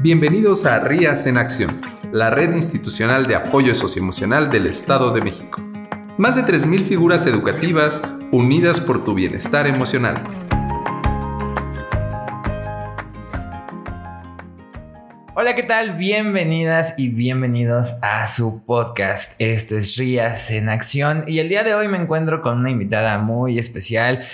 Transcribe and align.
Bienvenidos 0.00 0.64
a 0.64 0.78
Rías 0.78 1.26
en 1.26 1.38
Acción, 1.38 1.80
la 2.12 2.30
red 2.30 2.54
institucional 2.54 3.26
de 3.26 3.34
apoyo 3.34 3.74
socioemocional 3.74 4.48
del 4.48 4.68
Estado 4.68 5.12
de 5.12 5.22
México. 5.22 5.60
Más 6.16 6.36
de 6.36 6.42
3.000 6.42 6.84
figuras 6.84 7.26
educativas 7.26 8.04
unidas 8.30 8.78
por 8.78 9.04
tu 9.04 9.14
bienestar 9.14 9.66
emocional. 9.66 10.22
Hola, 15.34 15.56
¿qué 15.56 15.64
tal? 15.64 15.96
Bienvenidas 15.96 16.94
y 16.96 17.08
bienvenidos 17.08 17.98
a 18.02 18.26
su 18.26 18.64
podcast. 18.64 19.34
Esto 19.40 19.76
es 19.76 19.96
Rías 19.96 20.50
en 20.52 20.68
Acción 20.68 21.24
y 21.26 21.40
el 21.40 21.48
día 21.48 21.64
de 21.64 21.74
hoy 21.74 21.88
me 21.88 21.96
encuentro 21.96 22.40
con 22.40 22.58
una 22.58 22.70
invitada 22.70 23.18
muy 23.18 23.58
especial 23.58 24.24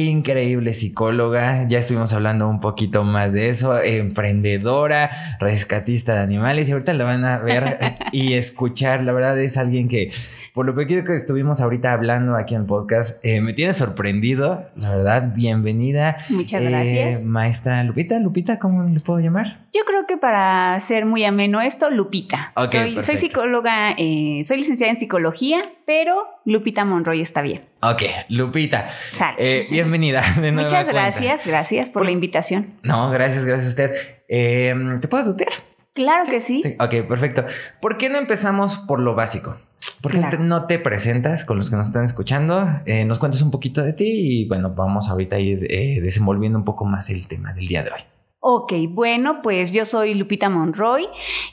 increíble 0.00 0.72
psicóloga, 0.72 1.68
ya 1.68 1.78
estuvimos 1.78 2.14
hablando 2.14 2.48
un 2.48 2.60
poquito 2.60 3.04
más 3.04 3.32
de 3.34 3.50
eso, 3.50 3.78
emprendedora, 3.78 5.36
rescatista 5.38 6.14
de 6.14 6.20
animales 6.20 6.68
y 6.68 6.72
ahorita 6.72 6.94
la 6.94 7.04
van 7.04 7.26
a 7.26 7.38
ver 7.38 7.78
y 8.12 8.32
escuchar, 8.32 9.02
la 9.02 9.12
verdad 9.12 9.38
es 9.38 9.58
alguien 9.58 9.88
que 9.88 10.10
por 10.54 10.66
lo 10.66 10.74
poquito 10.74 11.04
que 11.04 11.14
estuvimos 11.14 11.60
ahorita 11.60 11.92
hablando 11.92 12.36
aquí 12.36 12.54
en 12.54 12.62
el 12.62 12.66
podcast, 12.66 13.24
eh, 13.24 13.40
me 13.40 13.52
tiene 13.52 13.72
sorprendido, 13.74 14.66
la 14.76 14.96
verdad, 14.96 15.32
bienvenida. 15.34 16.16
Muchas 16.28 16.62
gracias. 16.62 17.22
Eh, 17.22 17.28
maestra 17.28 17.82
Lupita, 17.84 18.18
Lupita, 18.18 18.58
¿cómo 18.58 18.84
le 18.84 19.00
puedo 19.00 19.20
llamar? 19.20 19.66
Yo 19.72 19.80
creo 19.86 20.06
que 20.06 20.16
para 20.18 20.78
ser 20.80 21.06
muy 21.06 21.24
ameno 21.24 21.60
esto, 21.60 21.90
Lupita. 21.90 22.52
soy, 22.70 23.02
soy, 23.02 23.16
psicóloga, 23.16 23.92
eh, 23.98 24.42
soy 24.44 24.58
licenciada 24.58 24.92
en 24.92 24.98
psicología, 24.98 25.62
pero 25.92 26.40
Lupita 26.46 26.86
Monroy 26.86 27.20
está 27.20 27.42
bien. 27.42 27.66
Ok, 27.82 28.02
Lupita. 28.30 28.88
Eh, 29.36 29.66
bienvenida. 29.70 30.22
De 30.40 30.50
Muchas 30.50 30.88
gracias, 30.88 31.46
gracias 31.46 31.90
por, 31.90 32.06
la 32.06 32.10
invitación. 32.10 32.78
No, 32.82 33.10
gracias, 33.10 33.44
gracias 33.44 33.66
a 33.66 33.68
usted. 33.68 33.92
Em, 34.26 34.98
¿Te 34.98 35.06
puedo 35.06 35.22
tutear? 35.32 35.52
Claro 35.92 36.24
que 36.24 36.40
sí. 36.40 36.62
Ok, 36.80 37.06
perfecto. 37.06 37.44
¿Por 37.82 37.98
qué 37.98 38.08
no 38.08 38.16
empezamos 38.16 38.78
por 38.78 39.00
lo 39.00 39.14
básico? 39.14 39.58
¿Por 40.00 40.12
qué 40.12 40.38
no 40.38 40.64
te 40.64 40.78
presentas 40.78 41.44
con 41.44 41.58
los 41.58 41.68
que 41.68 41.76
nos 41.76 41.88
están 41.88 42.04
escuchando? 42.04 42.80
Eh, 42.86 43.04
nos 43.04 43.18
cuentas 43.18 43.42
un 43.42 43.50
poquito 43.50 43.82
de 43.82 43.92
ti 43.92 44.06
y 44.06 44.48
bueno, 44.48 44.70
vamos 44.74 45.10
ahorita 45.10 45.36
a 45.36 45.40
ir 45.40 45.66
eh, 45.68 46.00
desenvolviendo 46.00 46.58
un 46.58 46.64
poco 46.64 46.86
más 46.86 47.10
el 47.10 47.28
tema 47.28 47.52
del 47.52 47.68
día 47.68 47.82
de 47.82 47.90
hoy. 47.90 48.00
Ok, 48.44 48.72
bueno, 48.90 49.40
pues 49.40 49.70
yo 49.70 49.84
soy 49.84 50.14
Lupita 50.14 50.48
Monroy, 50.48 51.06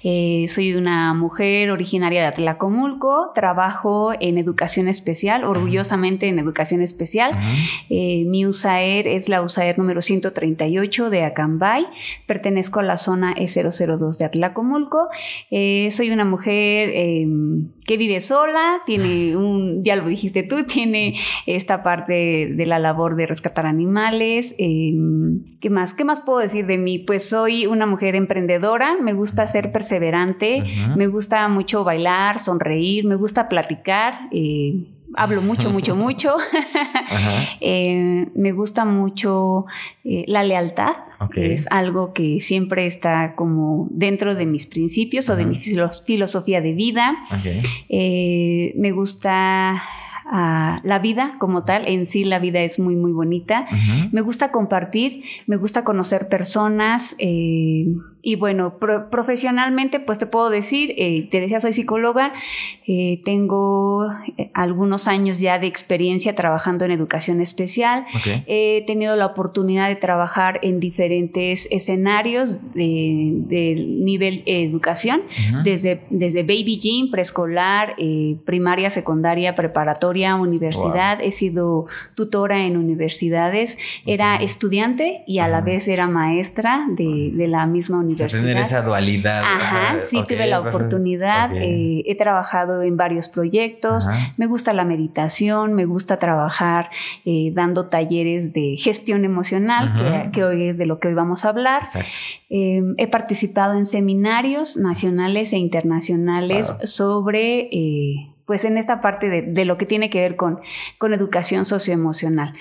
eh, 0.03 0.47
soy 0.49 0.73
una 0.73 1.13
mujer 1.13 1.69
originaria 1.69 2.21
de 2.21 2.25
Atlacomulco, 2.25 3.29
trabajo 3.35 4.13
en 4.19 4.39
educación 4.39 4.87
especial, 4.87 5.43
orgullosamente 5.43 6.27
en 6.27 6.39
educación 6.39 6.81
especial. 6.81 7.37
Eh, 7.91 8.23
mi 8.25 8.47
USAER 8.47 9.07
es 9.07 9.29
la 9.29 9.43
USAER 9.43 9.77
número 9.77 10.01
138 10.01 11.11
de 11.11 11.25
Acambay, 11.25 11.85
pertenezco 12.25 12.79
a 12.79 12.83
la 12.83 12.97
zona 12.97 13.35
E002 13.35 14.17
de 14.17 14.25
Atlacomulco. 14.25 15.09
Eh, 15.51 15.89
soy 15.91 16.09
una 16.09 16.25
mujer 16.25 16.89
em, 16.95 17.69
que 17.85 17.97
vive 17.97 18.19
sola, 18.19 18.81
tiene 18.87 19.37
un, 19.37 19.83
ya 19.83 19.95
lo 19.95 20.07
dijiste 20.07 20.41
tú, 20.41 20.63
tiene 20.63 21.19
esta 21.45 21.83
parte 21.83 22.51
de 22.51 22.65
la 22.65 22.79
labor 22.79 23.15
de 23.15 23.27
rescatar 23.27 23.67
animales. 23.67 24.55
Em, 24.57 25.59
¿Qué 25.59 25.69
más? 25.69 25.93
¿Qué 25.93 26.03
más 26.03 26.19
puedo 26.21 26.39
decir 26.39 26.65
de 26.65 26.78
mí? 26.79 26.99
Pues 26.99 27.29
soy 27.29 27.65
una 27.65 27.85
mujer 27.85 28.15
emprendedora, 28.15 28.97
me 28.97 29.13
gusta 29.13 29.45
ser 29.47 29.71
perseverante, 29.71 30.63
me 30.95 31.07
gusta 31.07 31.47
mucho 31.47 31.83
bailar, 31.83 32.39
sonreír, 32.39 33.05
me 33.05 33.15
gusta 33.15 33.49
platicar. 33.49 34.29
Eh, 34.31 34.85
hablo 35.15 35.41
mucho, 35.41 35.69
mucho, 35.69 35.95
mucho. 36.05 36.35
Eh, 37.61 38.27
me 38.35 38.51
gusta 38.51 38.85
mucho 38.85 39.65
eh, 40.03 40.23
la 40.27 40.43
lealtad. 40.43 40.95
Es 41.35 41.67
algo 41.71 42.13
que 42.13 42.39
siempre 42.39 42.85
está 42.85 43.35
como 43.35 43.87
dentro 43.91 44.35
de 44.35 44.45
mis 44.45 44.65
principios 44.65 45.29
o 45.29 45.35
de 45.35 45.45
mi 45.45 45.55
filosofía 45.55 46.61
de 46.61 46.73
vida. 46.73 47.17
me 47.89 48.91
gusta 48.91 49.81
la 50.29 50.99
vida 51.01 51.35
como 51.39 51.63
tal. 51.63 51.87
En 51.87 52.05
sí 52.05 52.23
la 52.23 52.39
vida 52.39 52.61
es 52.61 52.79
muy, 52.79 52.95
muy 52.95 53.11
bonita. 53.11 53.67
Me 54.11 54.21
gusta 54.21 54.51
compartir, 54.51 55.23
me 55.47 55.57
gusta 55.57 55.83
conocer 55.83 56.27
personas. 56.27 57.15
Eh, 57.17 57.87
y 58.21 58.35
bueno, 58.35 58.79
profesionalmente, 59.09 60.01
pues 60.01 60.17
te 60.17 60.25
puedo 60.25 60.49
decir, 60.49 60.93
eh, 60.97 61.27
te 61.31 61.39
decía, 61.39 61.61
soy 61.61 61.71
psicóloga, 61.71 62.33
eh, 62.85 63.21
tengo 63.23 64.11
eh, 64.37 64.51
algunos 64.53 65.07
años 65.07 65.39
ya 65.39 65.57
de 65.57 65.67
experiencia 65.67 66.35
trabajando 66.35 66.83
en 66.83 66.91
educación 66.91 67.39
especial. 67.39 68.05
He 68.45 68.83
tenido 68.85 69.15
la 69.15 69.25
oportunidad 69.25 69.87
de 69.87 69.95
trabajar 69.95 70.59
en 70.63 70.81
diferentes 70.81 71.69
escenarios 71.71 72.73
de, 72.73 73.85
nivel 73.87 74.43
educación, 74.45 75.21
desde, 75.63 76.01
desde 76.09 76.43
baby 76.43 76.77
gym, 76.81 77.11
preescolar, 77.11 77.95
primaria, 78.45 78.89
secundaria, 78.89 79.55
preparatoria, 79.55 80.35
universidad. 80.35 81.21
He 81.21 81.31
sido 81.31 81.85
tutora 82.15 82.65
en 82.65 82.75
universidades. 82.75 83.77
Era 84.05 84.35
estudiante 84.35 85.23
y 85.25 85.39
a 85.39 85.47
la 85.47 85.61
vez 85.61 85.87
era 85.87 86.07
maestra 86.07 86.85
de, 86.89 87.31
de 87.33 87.47
la 87.47 87.65
misma 87.65 87.97
universidad 87.97 88.08
tener 88.15 88.57
esa 88.57 88.81
dualidad. 88.81 89.43
Ajá, 89.43 89.97
sí 90.01 90.23
tuve 90.27 90.47
la 90.47 90.61
oportunidad. 90.61 91.51
Eh, 91.55 92.03
he 92.05 92.15
trabajado 92.15 92.81
en 92.83 92.97
varios 92.97 93.29
proyectos. 93.29 94.07
Me 94.37 94.45
gusta 94.45 94.73
la 94.73 94.85
meditación, 94.85 95.73
me 95.73 95.85
gusta 95.85 96.17
trabajar 96.17 96.89
eh, 97.25 97.51
dando 97.53 97.87
talleres 97.87 98.53
de 98.53 98.75
gestión 98.77 99.25
emocional, 99.25 100.31
que, 100.31 100.43
hoy 100.43 100.69
es 100.69 100.77
de 100.77 100.85
lo 100.85 100.99
que 100.99 101.09
hoy 101.09 101.13
vamos 101.13 101.45
a 101.45 101.49
hablar. 101.49 101.83
Em, 102.49 102.95
he 102.97 103.07
participado 103.07 103.73
en 103.73 103.85
seminarios 103.85 104.77
nacionales 104.77 105.53
e 105.53 105.57
internacionales 105.57 106.73
sobre 106.83 107.69
eh, 107.71 108.33
pues 108.49 108.65
en 108.65 108.79
esta 108.79 108.99
parte 108.99 109.29
de, 109.29 109.65
lo 109.65 109.77
que 109.77 109.85
tiene 109.85 110.09
que 110.09 110.21
ver 110.21 110.35
con, 110.35 110.59
con 110.97 111.13
educación 111.13 111.65
socioemocional. 111.65 112.53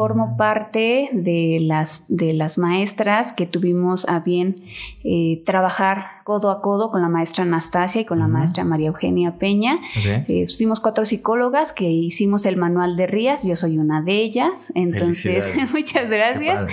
Formo 0.00 0.34
parte 0.38 1.10
de 1.12 1.58
las, 1.60 2.06
de 2.08 2.32
las 2.32 2.56
maestras 2.56 3.34
que 3.34 3.44
tuvimos 3.44 4.08
a 4.08 4.20
bien 4.20 4.64
eh, 5.04 5.42
trabajar 5.44 6.20
codo 6.30 6.52
a 6.52 6.62
codo 6.62 6.92
con 6.92 7.02
la 7.02 7.08
maestra 7.08 7.42
Anastasia 7.42 8.02
y 8.02 8.04
con 8.04 8.20
la 8.20 8.28
maestra 8.28 8.62
María 8.62 8.86
Eugenia 8.86 9.36
Peña. 9.38 9.80
Eh, 9.96 10.46
fuimos 10.56 10.78
cuatro 10.78 11.04
psicólogas 11.04 11.72
que 11.72 11.90
hicimos 11.90 12.46
el 12.46 12.56
manual 12.56 12.96
de 12.96 13.08
Rías, 13.08 13.42
yo 13.44 13.56
soy 13.56 13.78
una 13.78 14.00
de 14.00 14.12
ellas, 14.12 14.70
entonces 14.76 15.52
muchas 15.72 16.08
gracias. 16.08 16.66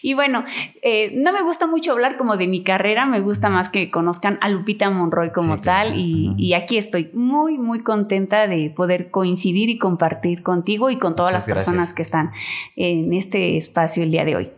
Y 0.00 0.14
bueno, 0.14 0.44
eh, 0.80 1.12
no 1.14 1.32
me 1.34 1.42
gusta 1.42 1.66
mucho 1.66 1.92
hablar 1.92 2.16
como 2.16 2.38
de 2.38 2.46
mi 2.46 2.62
carrera, 2.62 3.04
me 3.04 3.20
gusta 3.20 3.50
más 3.50 3.68
que 3.68 3.90
conozcan 3.90 4.38
a 4.40 4.48
Lupita 4.48 4.88
Monroy 4.88 5.30
como 5.30 5.60
tal. 5.60 6.00
Y, 6.00 6.34
y, 6.38 6.54
aquí 6.54 6.78
estoy 6.78 7.10
muy, 7.12 7.58
muy 7.58 7.82
contenta 7.82 8.46
de 8.46 8.70
poder 8.70 9.10
coincidir 9.10 9.68
y 9.68 9.76
compartir 9.76 10.42
contigo 10.42 10.88
y 10.88 10.96
con 10.96 11.14
todas 11.14 11.32
las 11.32 11.44
personas 11.44 11.92
que 11.92 12.00
están 12.00 12.30
en 12.76 13.12
este 13.12 13.56
espacio 13.56 14.02
el 14.02 14.10
día 14.10 14.24
de 14.24 14.36
hoy. 14.36 14.50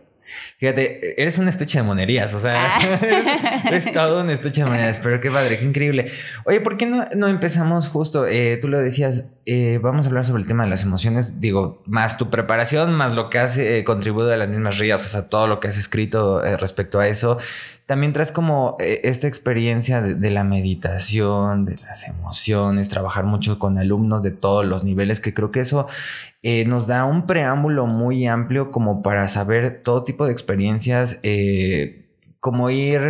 Fíjate, 0.65 1.21
eres 1.21 1.37
un 1.37 1.47
estuche 1.47 1.77
de 1.77 1.83
monerías, 1.83 2.33
o 2.33 2.39
sea, 2.39 2.73
ah. 2.75 3.61
eres 3.67 3.93
todo 3.93 4.21
un 4.21 4.31
estuche 4.31 4.63
de 4.63 4.67
monedas, 4.67 4.99
pero 5.03 5.21
qué 5.21 5.29
padre, 5.29 5.59
qué 5.59 5.63
increíble. 5.63 6.11
Oye, 6.43 6.59
¿por 6.59 6.75
qué 6.75 6.87
no, 6.87 7.05
no 7.15 7.27
empezamos 7.27 7.87
justo? 7.87 8.25
Eh, 8.25 8.57
tú 8.59 8.67
lo 8.67 8.79
decías, 8.79 9.25
eh, 9.45 9.79
vamos 9.83 10.07
a 10.07 10.09
hablar 10.09 10.25
sobre 10.25 10.41
el 10.41 10.47
tema 10.47 10.63
de 10.63 10.71
las 10.71 10.81
emociones, 10.81 11.39
digo, 11.39 11.83
más 11.85 12.17
tu 12.17 12.31
preparación, 12.31 12.95
más 12.95 13.13
lo 13.13 13.29
que 13.29 13.37
has 13.37 13.59
eh, 13.59 13.83
contribuido 13.85 14.33
a 14.33 14.37
las 14.37 14.49
mismas 14.49 14.79
rías, 14.79 15.05
o 15.05 15.07
sea, 15.07 15.29
todo 15.29 15.45
lo 15.45 15.59
que 15.59 15.67
has 15.67 15.77
escrito 15.77 16.41
respecto 16.57 16.99
a 16.99 17.07
eso. 17.07 17.37
También 17.85 18.13
traes 18.13 18.31
como 18.31 18.77
esta 18.79 19.27
experiencia 19.27 20.01
de, 20.01 20.31
la 20.31 20.43
meditación, 20.43 21.65
de 21.65 21.77
las 21.77 22.07
emociones, 22.07 22.89
trabajar 22.89 23.25
mucho 23.25 23.59
con 23.59 23.77
alumnos 23.77 24.23
de 24.23 24.31
todos 24.31 24.65
los 24.65 24.83
niveles, 24.83 25.19
que 25.19 25.35
creo 25.35 25.51
que 25.51 25.59
eso 25.59 25.85
eh, 26.47 26.63
nos 26.67 26.85
da 26.85 27.05
un 27.05 27.25
preámbulo 27.25 27.87
muy 27.87 28.27
amplio 28.27 28.69
como 28.69 29.01
para 29.01 29.27
saber 29.27 29.81
todo 29.83 30.03
tipo 30.03 30.27
de 30.27 30.31
experiencias, 30.31 30.54
eh, 31.23 32.09
como 32.39 32.69
ir... 32.69 33.01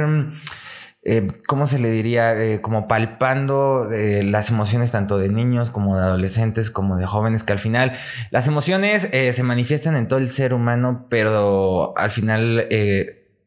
Eh, 1.07 1.27
¿cómo 1.45 1.67
se 1.67 1.77
le 1.77 1.91
diría? 1.91 2.59
como 2.63 2.87
palpando 2.87 3.87
las 3.91 4.49
emociones 4.49 4.89
tanto 4.89 5.19
de 5.19 5.29
niños 5.29 5.69
como 5.69 5.97
de 5.97 6.01
adolescentes 6.03 6.71
como 6.71 6.97
de 6.97 7.05
jóvenes, 7.05 7.43
que 7.43 7.53
al 7.53 7.59
final 7.59 7.91
las 8.31 8.47
emociones 8.47 9.11
se 9.11 9.43
manifiestan 9.43 9.95
en 9.97 10.07
todo 10.07 10.17
el 10.17 10.29
ser 10.29 10.55
humano, 10.55 11.05
pero 11.07 11.93
al 11.95 12.09
final 12.09 12.67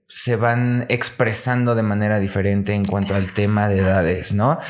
se 0.06 0.36
van 0.36 0.86
expresando 0.88 1.74
de 1.74 1.82
manera 1.82 2.20
diferente 2.20 2.74
en 2.74 2.84
cuanto 2.84 3.16
al 3.16 3.32
tema 3.32 3.68
de 3.68 3.80
edades, 3.80 4.32
¿no? 4.32 4.60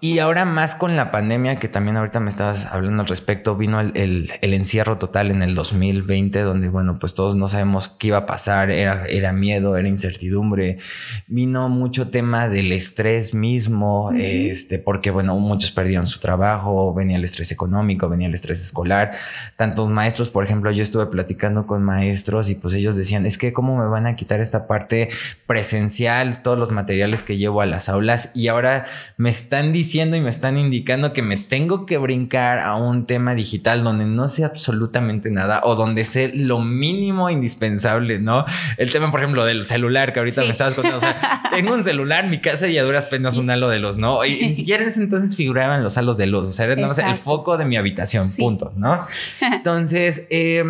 Y 0.00 0.18
ahora 0.18 0.46
más 0.46 0.74
con 0.74 0.96
la 0.96 1.10
pandemia, 1.10 1.56
que 1.56 1.68
también 1.68 1.98
ahorita 1.98 2.18
me 2.18 2.30
estabas 2.30 2.64
hablando 2.64 3.02
al 3.02 3.08
respecto, 3.08 3.54
vino 3.54 3.80
el, 3.80 4.32
encierro 4.40 4.96
total 4.96 5.30
en 5.30 5.42
el 5.42 5.54
2020, 5.54 6.40
donde, 6.40 6.70
bueno, 6.70 6.98
pues 6.98 7.12
todos 7.12 7.36
no 7.36 7.48
sabemos 7.48 7.90
qué 7.90 8.06
iba 8.06 8.16
a 8.16 8.24
pasar, 8.24 8.70
era, 8.70 9.04
era 9.04 9.34
miedo, 9.34 9.76
era 9.76 9.86
incertidumbre, 9.86 10.78
vino 11.26 11.68
mucho 11.68 12.08
tema 12.08 12.48
del 12.48 12.72
estrés 12.72 13.34
mismo, 13.34 14.10
este, 14.16 14.78
porque, 14.78 15.10
bueno, 15.10 15.38
muchos 15.38 15.70
perdieron 15.70 16.06
su 16.06 16.18
trabajo, 16.18 16.94
venía 16.94 17.18
el 17.18 17.24
estrés 17.24 17.52
económico, 17.52 18.08
venía 18.08 18.28
el 18.28 18.34
estrés 18.34 18.62
escolar, 18.62 19.10
tantos 19.56 19.90
maestros, 19.90 20.30
por 20.30 20.44
ejemplo, 20.44 20.70
yo 20.70 20.82
estuve 20.82 21.08
platicando 21.08 21.66
con 21.66 21.82
maestros 21.82 22.48
y 22.48 22.54
pues 22.54 22.72
ellos 22.72 22.96
decían, 22.96 23.26
es 23.26 23.36
que 23.36 23.52
cómo 23.52 23.76
me 23.76 23.86
van 23.86 24.06
a 24.06 24.16
quitar 24.16 24.40
esta 24.40 24.66
parte 24.66 25.10
presencial, 25.46 26.40
todos 26.42 26.58
los 26.58 26.70
materiales 26.70 27.22
que 27.22 27.36
llevo 27.36 27.60
a 27.60 27.66
las 27.66 27.90
aulas 27.90 28.30
y 28.34 28.48
ahora 28.48 28.86
me 29.18 29.28
están 29.28 29.73
diciendo 29.74 30.16
y 30.16 30.22
me 30.22 30.30
están 30.30 30.56
indicando 30.56 31.12
que 31.12 31.20
me 31.20 31.36
tengo 31.36 31.84
que 31.84 31.98
brincar 31.98 32.60
a 32.60 32.76
un 32.76 33.04
tema 33.04 33.34
digital 33.34 33.84
donde 33.84 34.06
no 34.06 34.28
sé 34.28 34.44
absolutamente 34.44 35.30
nada 35.30 35.60
o 35.64 35.74
donde 35.74 36.04
sé 36.04 36.32
lo 36.34 36.60
mínimo 36.60 37.28
indispensable, 37.28 38.18
¿no? 38.18 38.46
El 38.78 38.90
tema, 38.90 39.10
por 39.10 39.20
ejemplo, 39.20 39.44
del 39.44 39.66
celular 39.66 40.14
que 40.14 40.20
ahorita 40.20 40.40
me 40.40 40.48
estabas 40.48 40.72
contando. 40.72 40.96
O 40.96 41.00
sea, 41.00 41.42
tengo 41.50 41.74
un 41.74 41.84
celular 41.84 42.26
mi 42.28 42.40
casa 42.40 42.66
y 42.68 42.78
a 42.78 42.82
duras 42.82 43.04
penas 43.04 43.36
un 43.36 43.50
halo 43.50 43.68
de 43.68 43.80
luz, 43.80 43.98
¿no? 43.98 44.24
Y 44.24 44.40
ni 44.40 44.54
siquiera 44.54 44.82
en 44.82 44.88
ese 44.88 45.02
entonces 45.02 45.36
figuraban 45.36 45.82
los 45.82 45.98
halos 45.98 46.16
de 46.16 46.26
luz. 46.26 46.48
O 46.48 46.52
sea, 46.52 46.64
era 46.64 46.74
el 46.74 47.16
foco 47.16 47.58
de 47.58 47.66
mi 47.66 47.76
habitación, 47.76 48.30
punto, 48.38 48.72
¿no? 48.76 49.06
Entonces, 49.40 50.26
eh, 50.30 50.64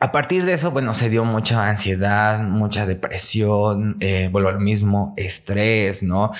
a 0.00 0.12
partir 0.12 0.44
de 0.44 0.52
eso, 0.52 0.70
bueno, 0.70 0.94
se 0.94 1.10
dio 1.10 1.24
mucha 1.24 1.68
ansiedad, 1.68 2.40
mucha 2.40 2.86
depresión, 2.86 3.96
eh, 4.00 4.28
vuelvo 4.30 4.48
al 4.48 4.60
mismo, 4.60 5.12
estrés, 5.16 6.02
¿no? 6.02 6.32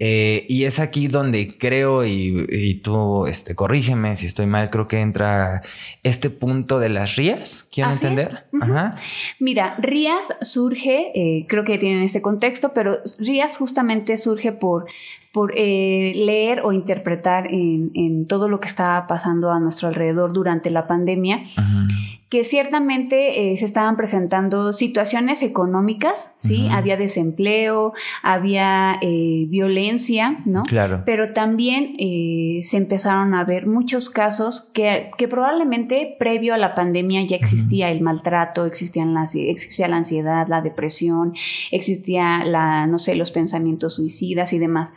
Eh, 0.00 0.46
y 0.48 0.64
es 0.64 0.78
aquí 0.78 1.08
donde 1.08 1.58
creo, 1.58 2.04
y, 2.04 2.80
tú 2.84 3.26
este, 3.26 3.56
corrígeme 3.56 4.14
si 4.14 4.26
estoy 4.26 4.46
mal, 4.46 4.70
creo 4.70 4.86
que 4.86 5.00
entra 5.00 5.62
este 6.04 6.30
punto 6.30 6.78
de 6.78 6.88
las 6.88 7.16
rías. 7.16 7.68
¿Quieren 7.72 7.94
entender? 7.94 8.46
Mira, 9.40 9.76
rías 9.80 10.34
surge, 10.40 11.10
eh, 11.14 11.46
creo 11.48 11.64
que 11.64 11.78
tienen 11.78 12.04
ese 12.04 12.22
contexto, 12.22 12.72
pero 12.74 12.98
rías 13.18 13.56
justamente 13.56 14.16
surge 14.18 14.52
por, 14.52 14.86
por 15.32 15.52
eh, 15.56 16.12
leer 16.14 16.60
o 16.60 16.72
interpretar 16.72 17.48
en, 17.52 17.90
en, 17.94 18.26
todo 18.26 18.48
lo 18.48 18.60
que 18.60 18.68
estaba 18.68 19.06
pasando 19.08 19.50
a 19.50 19.58
nuestro 19.58 19.88
alrededor 19.88 20.32
durante 20.32 20.70
la 20.70 20.86
pandemia. 20.86 21.42
que 22.28 22.44
ciertamente 22.44 23.56
se 23.56 23.64
estaban 23.64 23.96
presentando 23.96 24.74
situaciones 24.74 25.42
económicas, 25.42 26.34
¿sí? 26.36 26.68
Había 26.70 26.98
desempleo, 26.98 27.94
había 28.22 29.00
violencia, 29.00 29.87
¿no? 30.44 30.64
Claro. 30.64 31.02
Pero 31.06 31.32
también 31.32 31.94
eh, 31.98 32.60
se 32.62 32.76
empezaron 32.76 33.34
a 33.34 33.44
ver 33.44 33.66
muchos 33.66 34.10
casos 34.10 34.70
que, 34.74 35.10
probablemente 35.30 36.16
previo 36.18 36.54
a 36.54 36.58
la 36.58 36.74
pandemia 36.74 37.22
ya 37.22 37.36
existía 37.36 37.90
el 37.90 38.00
maltrato, 38.00 38.66
existían 38.66 39.14
la, 39.14 39.24
existía 39.34 39.88
la 39.88 39.96
ansiedad, 39.96 40.46
la 40.48 40.60
depresión, 40.60 41.34
existía 41.70 42.44
la, 42.44 42.86
no 42.86 42.98
sé, 42.98 43.14
los 43.14 43.32
pensamientos 43.32 43.94
suicidas 43.94 44.52
y 44.52 44.58
demás. 44.58 44.92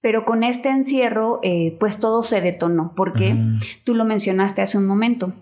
Pero 0.00 0.24
con 0.24 0.44
este 0.44 0.68
encierro, 0.68 1.40
eh, 1.42 1.76
pues 1.80 1.98
todo 1.98 2.22
se 2.22 2.40
detonó, 2.40 2.92
porque 2.94 3.36
tú 3.84 3.94
lo 3.94 4.04
mencionaste 4.04 4.62
hace 4.62 4.78
un 4.78 4.86
momento 4.86 5.32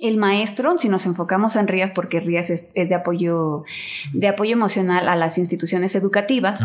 el 0.00 0.16
maestro, 0.16 0.76
si 0.78 0.88
nos 0.88 1.06
enfocamos 1.06 1.56
en 1.56 1.68
RIAS, 1.68 1.90
porque 1.92 2.20
RIAS 2.20 2.50
es, 2.50 2.72
de, 2.74 2.94
apoyo, 2.94 3.64
de 4.12 4.28
apoyo 4.28 4.52
emocional 4.52 5.08
a 5.08 5.16
las 5.16 5.38
instituciones 5.38 5.94
educativas, 5.94 6.60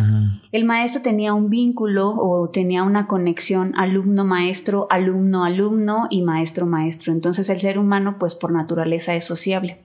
el 0.52 0.66
maestro 0.66 1.02
tenía 1.02 1.34
un 1.34 1.50
vínculo 1.50 2.10
o 2.10 2.50
tenía 2.50 2.84
una 2.84 3.08
conexión 3.08 3.74
alumno-maestro, 3.78 4.88
alumno-alumno 4.90 6.08
y 6.10 6.22
maestro-maestro. 6.22 7.14
Entonces 7.14 7.50
el 7.50 7.60
ser 7.60 7.78
humano, 7.78 8.18
pues 8.20 8.36
por 8.36 8.52
naturaleza 8.52 9.14
es 9.16 9.26
sociable. 9.26 9.80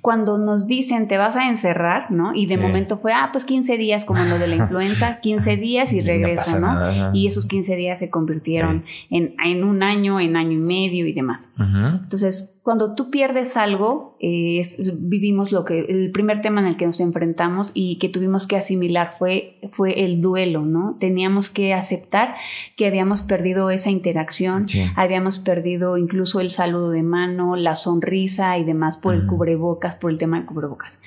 Cuando 0.00 0.38
nos 0.38 0.66
dicen 0.66 1.06
te 1.06 1.18
vas 1.18 1.36
a 1.36 1.48
encerrar, 1.48 2.10
¿no? 2.10 2.34
Y 2.34 2.46
de 2.46 2.56
momento 2.56 2.96
fue, 2.96 3.12
ah, 3.12 3.28
pues 3.30 3.44
15 3.44 3.76
días 3.76 4.04
como 4.06 4.24
lo 4.24 4.38
de 4.38 4.46
la 4.46 4.56
influenza, 4.64 5.20
15 5.20 5.56
días 5.58 5.92
y 5.92 6.00
regreso, 6.00 6.60
¿no? 6.60 7.12
y 7.12 7.26
esos 7.26 7.46
15 7.46 7.76
días 7.76 7.98
se 7.98 8.10
convirtieron 8.10 8.84
en, 9.10 9.34
en, 9.44 9.64
un 9.64 9.82
año, 9.82 10.18
en 10.18 10.36
año 10.36 10.52
y 10.52 10.56
medio 10.56 11.06
y 11.06 11.12
demás. 11.12 11.50
Entonces, 11.58 12.53
cuando 12.64 12.94
tú 12.94 13.10
pierdes 13.10 13.58
algo, 13.58 14.16
eh, 14.20 14.62
vivimos 14.94 15.52
lo 15.52 15.66
que, 15.66 15.80
el 15.80 16.10
primer 16.12 16.40
tema 16.40 16.62
en 16.62 16.66
el 16.66 16.78
que 16.78 16.86
nos 16.86 16.98
enfrentamos 17.00 17.72
y 17.74 17.98
que 17.98 18.08
tuvimos 18.08 18.46
que 18.46 18.56
asimilar 18.56 19.12
fue, 19.18 19.58
fue 19.70 20.06
el 20.06 20.22
duelo, 20.22 20.62
¿no? 20.62 20.96
Teníamos 20.98 21.50
que 21.50 21.74
aceptar 21.74 22.36
que 22.74 22.86
habíamos 22.86 23.20
perdido 23.20 23.68
esa 23.68 23.90
interacción, 23.90 24.64
habíamos 24.96 25.38
perdido 25.38 25.98
incluso 25.98 26.40
el 26.40 26.50
saludo 26.50 26.88
de 26.88 27.02
mano, 27.02 27.54
la 27.54 27.74
sonrisa 27.74 28.56
y 28.56 28.64
demás 28.64 28.96
por 28.96 29.14
el 29.14 29.26
cubrebocas, 29.26 29.94
por 29.94 30.10
el 30.10 30.16
tema 30.16 30.40
de 30.40 30.46
cubrebocas. 30.46 31.02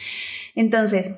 Entonces, 0.54 1.16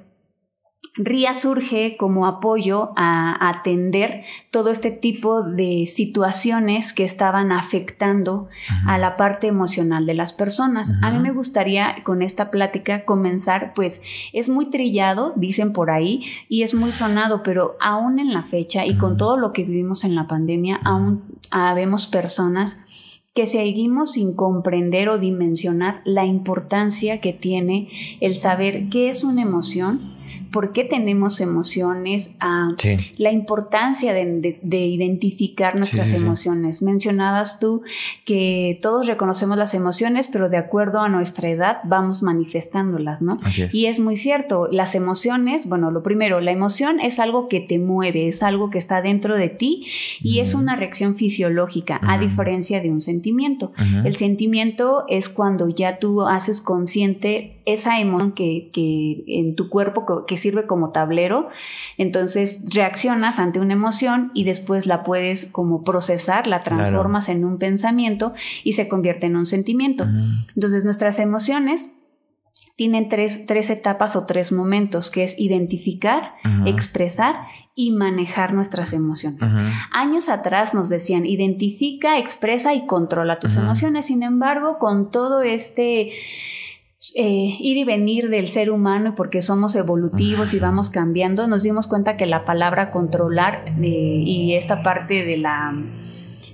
RIA 0.95 1.33
surge 1.33 1.95
como 1.97 2.25
apoyo 2.25 2.91
a 2.95 3.49
atender 3.49 4.23
todo 4.51 4.69
este 4.69 4.91
tipo 4.91 5.43
de 5.43 5.85
situaciones 5.87 6.93
que 6.93 7.05
estaban 7.05 7.51
afectando 7.51 8.47
a 8.85 8.97
la 8.97 9.15
parte 9.15 9.47
emocional 9.47 10.05
de 10.05 10.13
las 10.13 10.33
personas. 10.33 10.91
A 11.01 11.11
mí 11.11 11.19
me 11.19 11.31
gustaría 11.31 12.03
con 12.03 12.21
esta 12.21 12.51
plática 12.51 13.05
comenzar, 13.05 13.73
pues 13.73 14.01
es 14.33 14.49
muy 14.49 14.69
trillado, 14.69 15.33
dicen 15.35 15.73
por 15.73 15.91
ahí, 15.91 16.23
y 16.49 16.63
es 16.63 16.73
muy 16.73 16.91
sonado, 16.91 17.43
pero 17.43 17.77
aún 17.79 18.19
en 18.19 18.33
la 18.33 18.43
fecha 18.43 18.85
y 18.85 18.97
con 18.97 19.17
todo 19.17 19.37
lo 19.37 19.53
que 19.53 19.63
vivimos 19.63 20.03
en 20.03 20.15
la 20.15 20.27
pandemia, 20.27 20.79
aún 20.83 21.23
habemos 21.51 22.07
personas 22.07 22.81
que 23.33 23.47
seguimos 23.47 24.13
sin 24.13 24.35
comprender 24.35 25.07
o 25.07 25.17
dimensionar 25.17 26.01
la 26.03 26.25
importancia 26.25 27.21
que 27.21 27.31
tiene 27.31 27.89
el 28.19 28.35
saber 28.35 28.89
qué 28.89 29.09
es 29.09 29.23
una 29.23 29.43
emoción, 29.43 30.18
por 30.51 30.73
qué 30.73 30.83
tenemos 30.83 31.41
emociones, 31.41 32.35
a 32.39 32.69
la 33.17 33.31
importancia 33.31 34.13
de, 34.13 34.59
identificar 34.61 35.75
nuestras 35.75 36.13
emociones. 36.13 36.81
Mencionabas 36.81 37.59
tú 37.59 37.81
que 38.25 38.79
todos 38.81 39.07
reconocemos 39.07 39.57
las 39.57 39.73
emociones, 39.73 40.27
pero 40.27 40.49
de 40.49 40.57
acuerdo 40.57 40.99
a 40.99 41.09
nuestra 41.09 41.49
edad 41.49 41.77
vamos 41.83 42.23
manifestándolas, 42.23 43.21
¿no? 43.21 43.37
Y 43.71 43.85
es 43.85 43.99
muy 43.99 44.17
cierto, 44.17 44.67
las 44.71 44.95
emociones, 44.95 45.67
bueno, 45.67 45.91
lo 45.91 46.03
primero, 46.03 46.41
la 46.41 46.51
emoción 46.51 46.99
es 46.99 47.19
algo 47.19 47.47
que 47.47 47.59
te 47.59 47.79
mueve, 47.79 48.27
es 48.27 48.43
algo 48.43 48.69
que 48.69 48.77
está 48.77 49.01
dentro 49.01 49.35
de 49.35 49.49
ti 49.49 49.85
y 50.21 50.39
es 50.39 50.53
una 50.53 50.75
reacción 50.75 51.15
fisiológica, 51.15 51.99
a 52.03 52.17
diferencia 52.17 52.81
de 52.81 52.89
un 52.89 53.01
sentimiento. 53.01 53.71
El 54.03 54.15
sentimiento 54.15 55.05
es 55.07 55.29
cuando 55.29 55.69
ya 55.69 55.95
tú 55.95 56.27
haces 56.27 56.61
consciente 56.61 57.61
esa 57.65 57.99
emoción 57.99 58.09
que, 58.31 58.69
que 58.73 59.23
en 59.27 59.55
tu 59.55 59.69
cuerpo 59.69 60.18
que 60.25 60.37
sirve 60.37 60.65
como 60.65 60.91
tablero, 60.91 61.49
entonces 61.97 62.63
reaccionas 62.73 63.39
ante 63.39 63.59
una 63.59 63.73
emoción 63.73 64.31
y 64.33 64.43
después 64.43 64.85
la 64.85 65.03
puedes 65.03 65.45
como 65.45 65.83
procesar, 65.83 66.47
la 66.47 66.61
transformas 66.61 67.29
en 67.29 67.45
un 67.45 67.57
pensamiento 67.57 68.33
y 68.63 68.73
se 68.73 68.87
convierte 68.87 69.27
en 69.27 69.35
un 69.35 69.45
sentimiento. 69.45 70.05
Entonces 70.55 70.83
nuestras 70.83 71.19
emociones 71.19 71.91
tienen 72.79 73.09
tres, 73.09 73.45
tres, 73.45 73.69
etapas 73.69 74.15
o 74.15 74.25
tres 74.25 74.53
momentos, 74.53 75.09
que 75.09 75.25
es 75.25 75.37
identificar, 75.37 76.35
expresar 76.65 77.41
y 77.75 77.91
manejar 77.91 78.53
nuestras 78.53 78.93
emociones. 78.93 79.49
Años 79.91 80.29
atrás 80.29 80.73
nos 80.73 80.87
decían, 80.87 81.25
identifica, 81.25 82.17
expresa 82.17 82.73
y 82.73 82.85
controla 82.85 83.35
tus 83.35 83.57
emociones. 83.57 84.05
Sin 84.05 84.23
embargo, 84.23 84.77
con 84.79 85.11
todo 85.11 85.41
este 85.41 86.11
eh, 87.15 87.55
ir 87.59 87.77
y 87.77 87.85
venir 87.85 88.29
del 88.29 88.49
ser 88.49 88.69
humano 88.69 89.15
porque 89.15 89.41
somos 89.41 89.75
evolutivos 89.75 90.53
y 90.53 90.59
vamos 90.59 90.89
cambiando, 90.89 91.47
nos 91.47 91.63
dimos 91.63 91.87
cuenta 91.87 92.17
que 92.17 92.25
la 92.25 92.43
palabra 92.43 92.91
controlar 92.91 93.63
eh, 93.81 94.23
y 94.25 94.53
esta 94.55 94.83
parte 94.83 95.25
de 95.25 95.37
la 95.37 95.73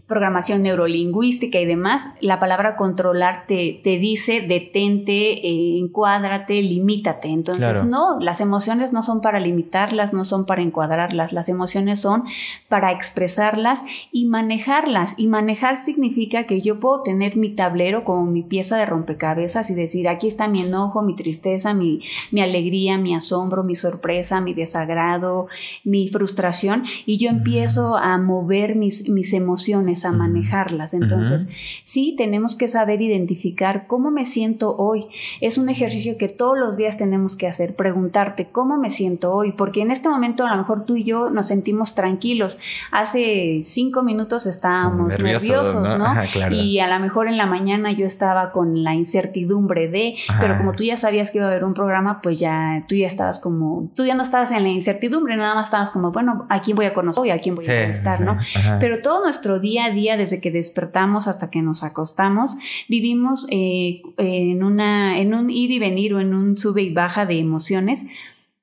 programación 0.07 0.61
neurolingüística 0.61 1.59
y 1.59 1.65
demás, 1.65 2.09
la 2.21 2.37
palabra 2.37 2.75
controlar 2.75 3.45
te, 3.47 3.81
te 3.83 3.97
dice 3.97 4.41
detente, 4.41 5.47
eh, 5.47 5.79
encuádrate, 5.79 6.61
limítate. 6.61 7.29
Entonces, 7.29 7.83
no, 7.83 8.19
las 8.19 8.39
emociones 8.39 8.93
no 8.93 9.01
son 9.01 9.21
para 9.21 9.39
limitarlas, 9.39 10.13
no 10.13 10.23
son 10.23 10.45
para 10.45 10.61
encuadrarlas, 10.61 11.33
las 11.33 11.49
emociones 11.49 12.01
son 12.01 12.23
para 12.69 12.91
expresarlas 12.91 13.83
y 14.11 14.27
manejarlas. 14.27 15.15
Y 15.17 15.27
manejar 15.27 15.77
significa 15.77 16.45
que 16.45 16.61
yo 16.61 16.79
puedo 16.79 17.01
tener 17.01 17.35
mi 17.35 17.55
tablero 17.55 18.03
como 18.03 18.25
mi 18.25 18.43
pieza 18.43 18.77
de 18.77 18.85
rompecabezas 18.85 19.71
y 19.71 19.73
decir, 19.73 20.07
aquí 20.07 20.27
está 20.27 20.47
mi 20.47 20.61
enojo, 20.61 21.01
mi 21.01 21.15
tristeza, 21.15 21.73
mi, 21.73 22.01
mi 22.31 22.41
alegría, 22.41 22.99
mi 22.99 23.15
asombro, 23.15 23.63
mi 23.63 23.73
sorpresa, 23.73 24.39
mi 24.39 24.53
desagrado, 24.53 25.47
mi 25.83 26.09
frustración, 26.09 26.83
y 27.07 27.17
yo 27.17 27.29
empiezo 27.29 27.97
a 27.97 28.19
mover 28.19 28.75
mis, 28.75 29.09
mis 29.09 29.33
emociones 29.33 29.94
emociones, 29.95 30.05
a 30.05 30.11
manejarlas. 30.11 30.93
Entonces, 30.93 31.47
sí, 31.83 32.15
tenemos 32.17 32.55
que 32.55 32.67
saber 32.67 33.01
identificar 33.01 33.87
cómo 33.87 34.11
me 34.11 34.25
siento 34.25 34.75
hoy. 34.77 35.05
Es 35.41 35.57
un 35.57 35.69
ejercicio 35.69 36.17
que 36.17 36.27
todos 36.27 36.57
los 36.57 36.77
días 36.77 36.97
tenemos 36.97 37.35
que 37.35 37.47
hacer, 37.47 37.75
preguntarte 37.75 38.47
cómo 38.51 38.77
me 38.77 38.89
siento 38.89 39.33
hoy, 39.33 39.51
porque 39.51 39.81
en 39.81 39.91
este 39.91 40.09
momento 40.09 40.45
a 40.45 40.51
lo 40.51 40.57
mejor 40.57 40.85
tú 40.85 40.95
y 40.95 41.03
yo 41.03 41.29
nos 41.29 41.47
sentimos 41.47 41.95
tranquilos. 41.95 42.57
Hace 42.91 43.61
cinco 43.63 44.03
minutos 44.03 44.45
estábamos 44.45 45.09
nerviosos, 45.09 45.97
¿no? 45.97 46.15
Y 46.51 46.79
a 46.79 46.87
lo 46.87 46.99
mejor 46.99 47.27
en 47.27 47.37
la 47.37 47.45
mañana 47.45 47.91
yo 47.91 48.05
estaba 48.05 48.51
con 48.51 48.83
la 48.83 48.93
incertidumbre 48.93 49.87
de, 49.87 50.15
pero 50.39 50.57
como 50.57 50.73
tú 50.73 50.83
ya 50.83 50.97
sabías 50.97 51.31
que 51.31 51.37
iba 51.37 51.47
a 51.47 51.49
haber 51.49 51.63
un 51.63 51.73
programa, 51.73 52.21
pues 52.21 52.39
ya 52.39 52.83
tú 52.87 52.95
ya 52.95 53.07
estabas 53.07 53.39
como, 53.39 53.89
tú 53.95 54.05
ya 54.05 54.15
no 54.15 54.23
estabas 54.23 54.51
en 54.51 54.63
la 54.63 54.69
incertidumbre, 54.69 55.37
nada 55.37 55.55
más 55.55 55.67
estabas 55.67 55.89
como, 55.89 56.11
bueno, 56.11 56.45
¿a 56.49 56.61
quién 56.61 56.75
voy 56.75 56.85
a 56.85 56.93
conocer 56.93 57.21
hoy? 57.21 57.29
¿A 57.29 57.39
quién 57.39 57.55
voy 57.55 57.65
a 57.67 57.89
estar, 57.89 58.21
no? 58.21 58.37
Pero 58.79 59.01
todo 59.01 59.23
nuestro 59.23 59.59
día 59.59 59.84
día, 59.91 60.17
desde 60.17 60.41
que 60.41 60.51
despertamos 60.51 61.27
hasta 61.27 61.49
que 61.49 61.61
nos 61.61 61.83
acostamos, 61.83 62.57
vivimos 62.87 63.47
eh, 63.49 64.01
en, 64.17 64.63
una, 64.63 65.19
en 65.19 65.33
un 65.33 65.49
ir 65.49 65.71
y 65.71 65.79
venir 65.79 66.13
o 66.13 66.19
en 66.19 66.33
un 66.33 66.57
sube 66.57 66.81
y 66.83 66.93
baja 66.93 67.25
de 67.25 67.39
emociones 67.39 68.05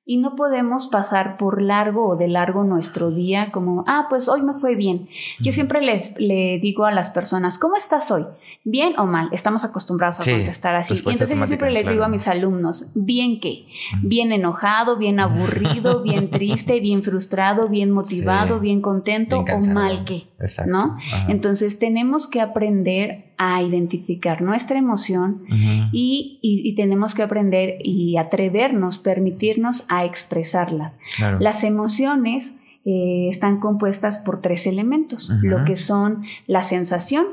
y 0.05 0.17
no 0.17 0.35
podemos 0.35 0.87
pasar 0.87 1.37
por 1.37 1.61
largo 1.61 2.09
o 2.09 2.15
de 2.17 2.27
largo 2.27 2.65
nuestro 2.65 3.09
día 3.09 3.51
como, 3.51 3.85
ah, 3.87 4.07
pues 4.09 4.27
hoy 4.27 4.41
me 4.41 4.53
fue 4.53 4.75
bien. 4.75 5.07
Yo 5.39 5.53
siempre 5.53 5.81
les 5.81 6.19
le 6.19 6.59
digo 6.59 6.85
a 6.85 6.91
las 6.91 7.11
personas, 7.11 7.57
¿cómo 7.57 7.77
estás 7.77 8.11
hoy? 8.11 8.25
¿Bien 8.65 8.99
o 8.99 9.05
mal? 9.05 9.29
Estamos 9.31 9.63
acostumbrados 9.63 10.19
a 10.19 10.29
contestar 10.29 10.75
así. 10.75 10.93
Y 10.93 10.97
entonces 10.97 11.37
yo 11.37 11.47
siempre 11.47 11.71
les 11.71 11.87
digo 11.87 12.03
a 12.03 12.09
mis 12.09 12.27
alumnos, 12.27 12.91
¿bien 12.95 13.39
qué? 13.39 13.65
¿Bien 14.01 14.33
enojado, 14.33 14.97
bien 14.97 15.21
aburrido, 15.21 16.01
bien 16.03 16.29
triste, 16.29 16.81
bien 16.81 17.01
frustrado, 17.01 17.69
bien 17.69 17.91
motivado, 17.91 18.59
bien 18.59 18.81
contento 18.81 19.39
o 19.39 19.67
mal 19.67 20.03
qué? 20.03 20.23
¿No? 20.67 20.97
Entonces 21.29 21.79
tenemos 21.79 22.27
que 22.27 22.41
aprender 22.41 23.32
a 23.37 23.61
identificar 23.61 24.41
nuestra 24.41 24.77
emoción 24.77 25.43
y, 25.91 26.73
tenemos 26.75 27.13
que 27.13 27.23
aprender 27.23 27.77
y 27.83 28.17
atrevernos, 28.17 28.99
permitirnos 28.99 29.85
a 29.89 30.05
expresarlas. 30.05 30.97
Las 31.39 31.63
emociones 31.63 32.55
eh, 32.85 33.27
están 33.29 33.59
compuestas 33.59 34.17
por 34.17 34.41
tres 34.41 34.67
elementos, 34.67 35.31
lo 35.41 35.63
que 35.65 35.75
son 35.75 36.23
la 36.47 36.63
sensación, 36.63 37.25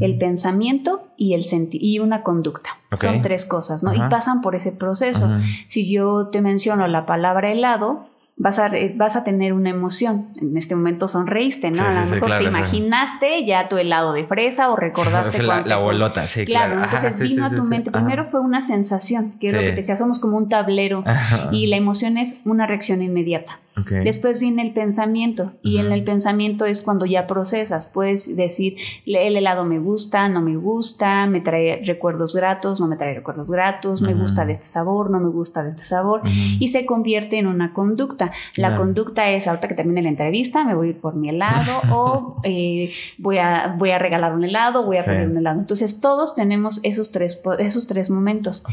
el 0.00 0.18
pensamiento 0.18 1.08
y, 1.16 1.34
el 1.34 1.44
y 1.72 1.98
una 1.98 2.22
conducta. 2.22 2.78
Son 2.96 3.22
tres 3.22 3.44
cosas, 3.44 3.82
¿no? 3.82 3.94
Y 3.94 4.00
pasan 4.10 4.40
por 4.40 4.54
ese 4.54 4.72
proceso. 4.72 5.28
Si 5.68 5.90
yo 5.90 6.28
te 6.28 6.42
menciono 6.42 6.86
la 6.88 7.06
palabra 7.06 7.52
helado, 7.52 8.08
vas 8.38 8.58
a, 8.60 8.70
vas 8.94 9.16
a 9.16 9.24
tener 9.24 9.52
una 9.52 9.70
emoción. 9.70 10.28
En 10.40 10.56
este 10.56 10.74
momento 10.74 11.08
sonreíste, 11.08 11.70
¿no? 11.70 11.82
a 11.82 12.04
lo 12.04 12.10
mejor 12.10 12.38
te 12.38 12.44
imaginaste 12.44 13.44
ya 13.44 13.68
tu 13.68 13.76
helado 13.76 14.12
de 14.12 14.24
fresa 14.24 14.70
o 14.70 14.76
recordaste 14.76 15.42
la, 15.42 15.62
la, 15.62 15.76
bolota, 15.76 16.26
sí, 16.26 16.46
claro. 16.46 16.76
claro. 16.76 16.84
Entonces 16.84 17.20
vino 17.20 17.44
a 17.44 17.50
tu 17.50 17.64
mente. 17.64 17.90
Primero 17.90 18.26
fue 18.26 18.40
una 18.40 18.60
sensación, 18.60 19.32
que 19.40 19.48
es 19.48 19.52
lo 19.52 19.60
que 19.60 19.70
te 19.70 19.76
decía, 19.76 19.96
somos 19.96 20.20
como 20.20 20.36
un 20.36 20.48
tablero 20.48 21.04
y 21.52 21.66
la 21.66 21.76
emoción 21.76 22.16
es 22.16 22.42
una 22.44 22.66
reacción 22.66 23.02
inmediata. 23.02 23.58
Después 24.04 24.40
viene 24.40 24.62
el 24.62 24.72
pensamiento 24.72 25.52
y 25.62 25.78
en 25.78 25.92
el 25.92 26.04
pensamiento 26.04 26.64
es 26.64 26.82
cuando 26.82 27.06
ya 27.06 27.26
procesas, 27.26 27.86
puedes 27.86 28.36
decir, 28.36 28.76
el 29.06 29.36
helado 29.36 29.64
me 29.64 29.78
gusta, 29.78 30.28
no 30.28 30.40
me 30.40 30.56
gusta, 30.56 31.26
me 31.26 31.40
trae 31.40 31.82
recuerdos 31.84 32.34
gratos, 32.34 32.80
no 32.80 32.88
me 32.88 32.96
trae 32.96 33.14
recuerdos 33.14 33.48
gratos, 33.48 34.02
me 34.02 34.14
gusta 34.14 34.44
de 34.44 34.52
este 34.52 34.66
sabor, 34.66 35.10
no 35.10 35.20
me 35.20 35.28
gusta 35.28 35.62
de 35.62 35.70
este 35.70 35.84
sabor 35.84 36.22
y 36.24 36.68
se 36.68 36.86
convierte 36.86 37.38
en 37.38 37.46
una 37.46 37.72
conducta. 37.72 38.32
La 38.56 38.76
conducta 38.76 39.30
es, 39.30 39.46
ahorita 39.46 39.68
que 39.68 39.74
termine 39.74 40.02
la 40.02 40.08
entrevista, 40.08 40.64
me 40.64 40.74
voy 40.74 40.88
a 40.88 40.90
ir 40.90 41.00
por 41.00 41.14
mi 41.14 41.28
helado 41.28 41.72
o 41.92 42.40
eh, 42.44 42.90
voy, 43.18 43.38
a, 43.38 43.74
voy 43.78 43.90
a 43.90 43.98
regalar 43.98 44.34
un 44.34 44.44
helado, 44.44 44.84
voy 44.84 44.98
a 44.98 45.02
pedir 45.02 45.28
un 45.28 45.36
helado. 45.36 45.60
Entonces 45.60 46.00
todos 46.00 46.34
tenemos 46.34 46.80
esos 46.82 47.12
tres, 47.12 47.40
esos 47.58 47.86
tres 47.86 48.10
momentos. 48.10 48.64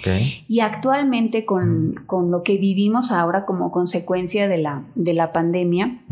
Y 0.47 0.59
actualmente 0.59 1.45
con, 1.45 2.03
con 2.05 2.31
lo 2.31 2.43
que 2.43 2.57
vivimos 2.57 3.11
ahora 3.11 3.45
como 3.45 3.71
consecuencia 3.71 4.47
de 4.47 4.57
la 4.57 4.83
de 4.95 5.13
la 5.13 5.31
pandemia, 5.31 6.03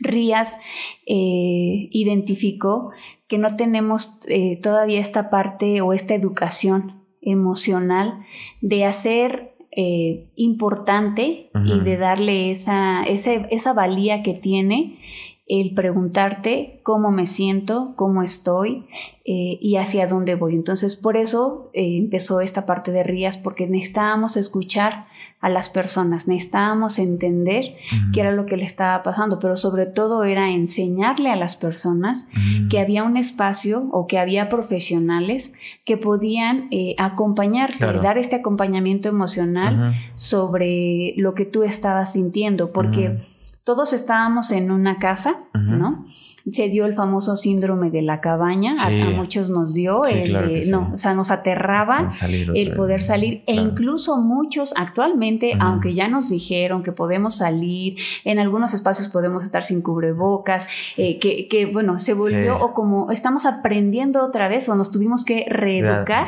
Rías 0.00 0.58
eh, 1.06 1.88
identificó 1.90 2.90
que 3.26 3.38
no 3.38 3.54
tenemos 3.54 4.20
eh, 4.26 4.56
todavía 4.60 5.00
esta 5.00 5.30
parte 5.30 5.80
o 5.80 5.92
esta 5.92 6.14
educación 6.14 7.04
emocional 7.20 8.20
de 8.60 8.84
hacer 8.84 9.54
eh, 9.70 10.30
importante 10.34 11.50
y 11.64 11.80
de 11.80 11.96
darle 11.98 12.50
esa, 12.50 13.04
esa, 13.04 13.72
valía 13.74 14.22
que 14.22 14.32
tiene 14.32 14.98
el 15.46 15.74
preguntarte 15.74 16.80
cómo 16.82 17.10
me 17.10 17.26
siento, 17.26 17.94
cómo 17.96 18.22
estoy 18.22 18.86
y 19.24 19.76
hacia 19.76 20.06
dónde 20.06 20.34
voy. 20.34 20.54
Entonces, 20.54 20.96
por 20.96 21.16
eso 21.16 21.70
empezó 21.74 22.40
esta 22.40 22.66
parte 22.66 22.92
de 22.92 23.02
Rías, 23.02 23.38
porque 23.38 23.66
necesitábamos 23.66 24.36
escuchar 24.36 25.06
a 25.40 25.48
las 25.48 25.70
personas, 25.70 26.26
necesitábamos 26.26 26.98
entender 26.98 27.76
qué 28.12 28.20
era 28.20 28.32
lo 28.32 28.44
que 28.44 28.56
le 28.56 28.64
estaba 28.64 29.04
pasando, 29.04 29.38
pero 29.38 29.56
sobre 29.56 29.86
todo 29.86 30.24
era 30.24 30.50
enseñarle 30.50 31.30
a 31.30 31.36
las 31.36 31.54
personas 31.54 32.26
que 32.68 32.80
había 32.80 33.04
un 33.04 33.16
espacio 33.16 33.88
o 33.92 34.08
que 34.08 34.18
había 34.18 34.48
profesionales 34.48 35.52
que 35.84 35.96
podían 35.96 36.66
eh, 36.72 36.96
acompañarte, 36.98 37.86
dar 38.02 38.18
este 38.18 38.36
acompañamiento 38.36 39.08
emocional 39.08 39.94
sobre 40.16 41.14
lo 41.16 41.34
que 41.34 41.44
tú 41.44 41.62
estabas 41.62 42.14
sintiendo, 42.14 42.72
porque 42.72 43.18
todos 43.62 43.92
estábamos 43.92 44.50
en 44.50 44.72
una 44.72 44.98
casa, 44.98 45.36
¿no? 45.54 46.04
Se 46.52 46.68
dio 46.68 46.86
el 46.86 46.94
famoso 46.94 47.36
síndrome 47.36 47.90
de 47.90 48.02
la 48.02 48.20
cabaña, 48.20 48.76
a, 48.78 48.90
muchos 49.10 49.50
nos 49.50 49.74
dio, 49.74 50.04
el 50.04 50.70
no, 50.70 50.92
o 50.94 50.98
sea, 50.98 51.14
nos 51.14 51.30
aterraba 51.30 52.08
el 52.54 52.72
poder 52.74 53.00
salir 53.00 53.42
e 53.46 53.54
incluso 53.54 54.18
muchos 54.18 54.74
actualmente, 54.76 55.54
aunque 55.58 55.92
ya 55.92 56.08
nos 56.08 56.28
dijeron 56.28 56.82
que 56.82 56.92
podemos 56.92 57.36
salir, 57.36 57.96
en 58.24 58.38
algunos 58.38 58.74
espacios 58.74 59.08
podemos 59.08 59.44
estar 59.44 59.64
sin 59.64 59.82
cubrebocas, 59.82 60.68
eh, 60.96 61.18
que, 61.18 61.48
que, 61.48 61.66
bueno, 61.66 61.98
se 61.98 62.14
volvió 62.14 62.58
o 62.58 62.72
como 62.74 63.10
estamos 63.10 63.46
aprendiendo 63.46 64.24
otra 64.24 64.48
vez 64.48 64.68
o 64.68 64.74
nos 64.74 64.90
tuvimos 64.90 65.24
que 65.24 65.46
reeducar 65.48 66.26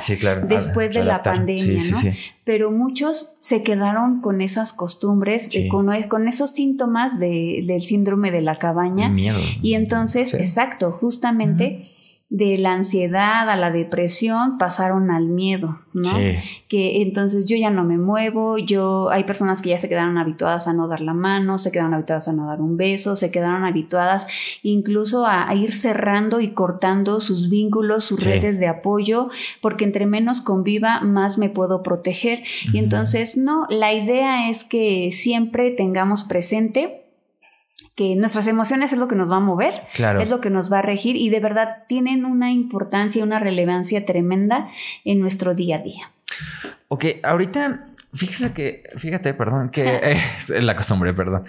después 0.48 0.94
de 0.94 1.04
la 1.04 1.22
pandemia, 1.22 1.82
¿no? 1.90 1.98
pero 2.50 2.72
muchos 2.72 3.34
se 3.38 3.62
quedaron 3.62 4.20
con 4.20 4.40
esas 4.40 4.72
costumbres, 4.72 5.48
eh, 5.52 5.68
con, 5.68 5.88
con, 6.08 6.26
esos 6.26 6.50
síntomas 6.50 7.20
de, 7.20 7.62
del 7.64 7.80
síndrome 7.80 8.32
de 8.32 8.40
la 8.40 8.56
cabaña. 8.56 9.08
Miedo. 9.08 9.38
Y 9.62 9.74
entonces, 9.74 10.09
exacto, 10.16 10.92
justamente 10.92 11.88
de 12.30 12.58
la 12.58 12.74
ansiedad 12.74 13.50
a 13.50 13.56
la 13.56 13.72
depresión 13.72 14.56
pasaron 14.56 15.10
al 15.10 15.26
miedo, 15.26 15.80
¿no? 15.92 16.04
Sí. 16.04 16.36
Que 16.68 17.02
entonces 17.02 17.46
yo 17.46 17.56
ya 17.56 17.70
no 17.70 17.82
me 17.82 17.98
muevo, 17.98 18.56
yo 18.56 19.10
hay 19.10 19.24
personas 19.24 19.60
que 19.60 19.70
ya 19.70 19.78
se 19.78 19.88
quedaron 19.88 20.16
habituadas 20.16 20.68
a 20.68 20.72
no 20.72 20.86
dar 20.86 21.00
la 21.00 21.12
mano, 21.12 21.58
se 21.58 21.72
quedaron 21.72 21.92
habituadas 21.92 22.28
a 22.28 22.32
no 22.32 22.46
dar 22.46 22.60
un 22.60 22.76
beso, 22.76 23.16
se 23.16 23.32
quedaron 23.32 23.64
habituadas 23.64 24.28
incluso 24.62 25.26
a, 25.26 25.52
ir 25.56 25.74
cerrando 25.74 26.40
y 26.40 26.50
cortando 26.50 27.18
sus 27.18 27.50
vínculos, 27.50 28.04
sus 28.04 28.24
redes 28.24 28.60
de 28.60 28.68
apoyo, 28.68 29.28
porque 29.60 29.84
entre 29.84 30.06
menos 30.06 30.40
conviva, 30.40 31.00
más 31.00 31.36
me 31.36 31.50
puedo 31.50 31.82
proteger. 31.82 32.44
Y 32.72 32.78
entonces, 32.78 33.36
no, 33.36 33.66
la 33.68 33.92
idea 33.92 34.48
es 34.48 34.62
que 34.62 35.10
siempre 35.10 35.72
tengamos 35.72 36.22
presente 36.22 36.99
que 37.94 38.16
nuestras 38.16 38.46
emociones 38.46 38.92
es 38.92 38.98
lo 38.98 39.08
que 39.08 39.16
nos 39.16 39.30
va 39.30 39.36
a 39.36 39.40
mover, 39.40 39.74
es 40.20 40.30
lo 40.30 40.40
que 40.40 40.50
nos 40.50 40.72
va 40.72 40.78
a 40.78 40.82
regir 40.82 41.16
y 41.16 41.30
de 41.30 41.40
verdad 41.40 41.84
tienen 41.88 42.24
una 42.24 42.52
importancia, 42.52 43.24
una 43.24 43.38
relevancia 43.38 44.04
tremenda 44.04 44.68
en 45.04 45.20
nuestro 45.20 45.54
día 45.54 45.76
a 45.76 45.80
día. 45.80 46.12
Ok, 46.88 47.04
ahorita 47.22 47.86
Fíjate 48.12 48.52
que, 48.52 48.82
fíjate, 48.96 49.34
perdón, 49.34 49.70
que 49.70 50.00
es 50.36 50.50
la 50.50 50.74
costumbre, 50.74 51.14
perdón. 51.14 51.44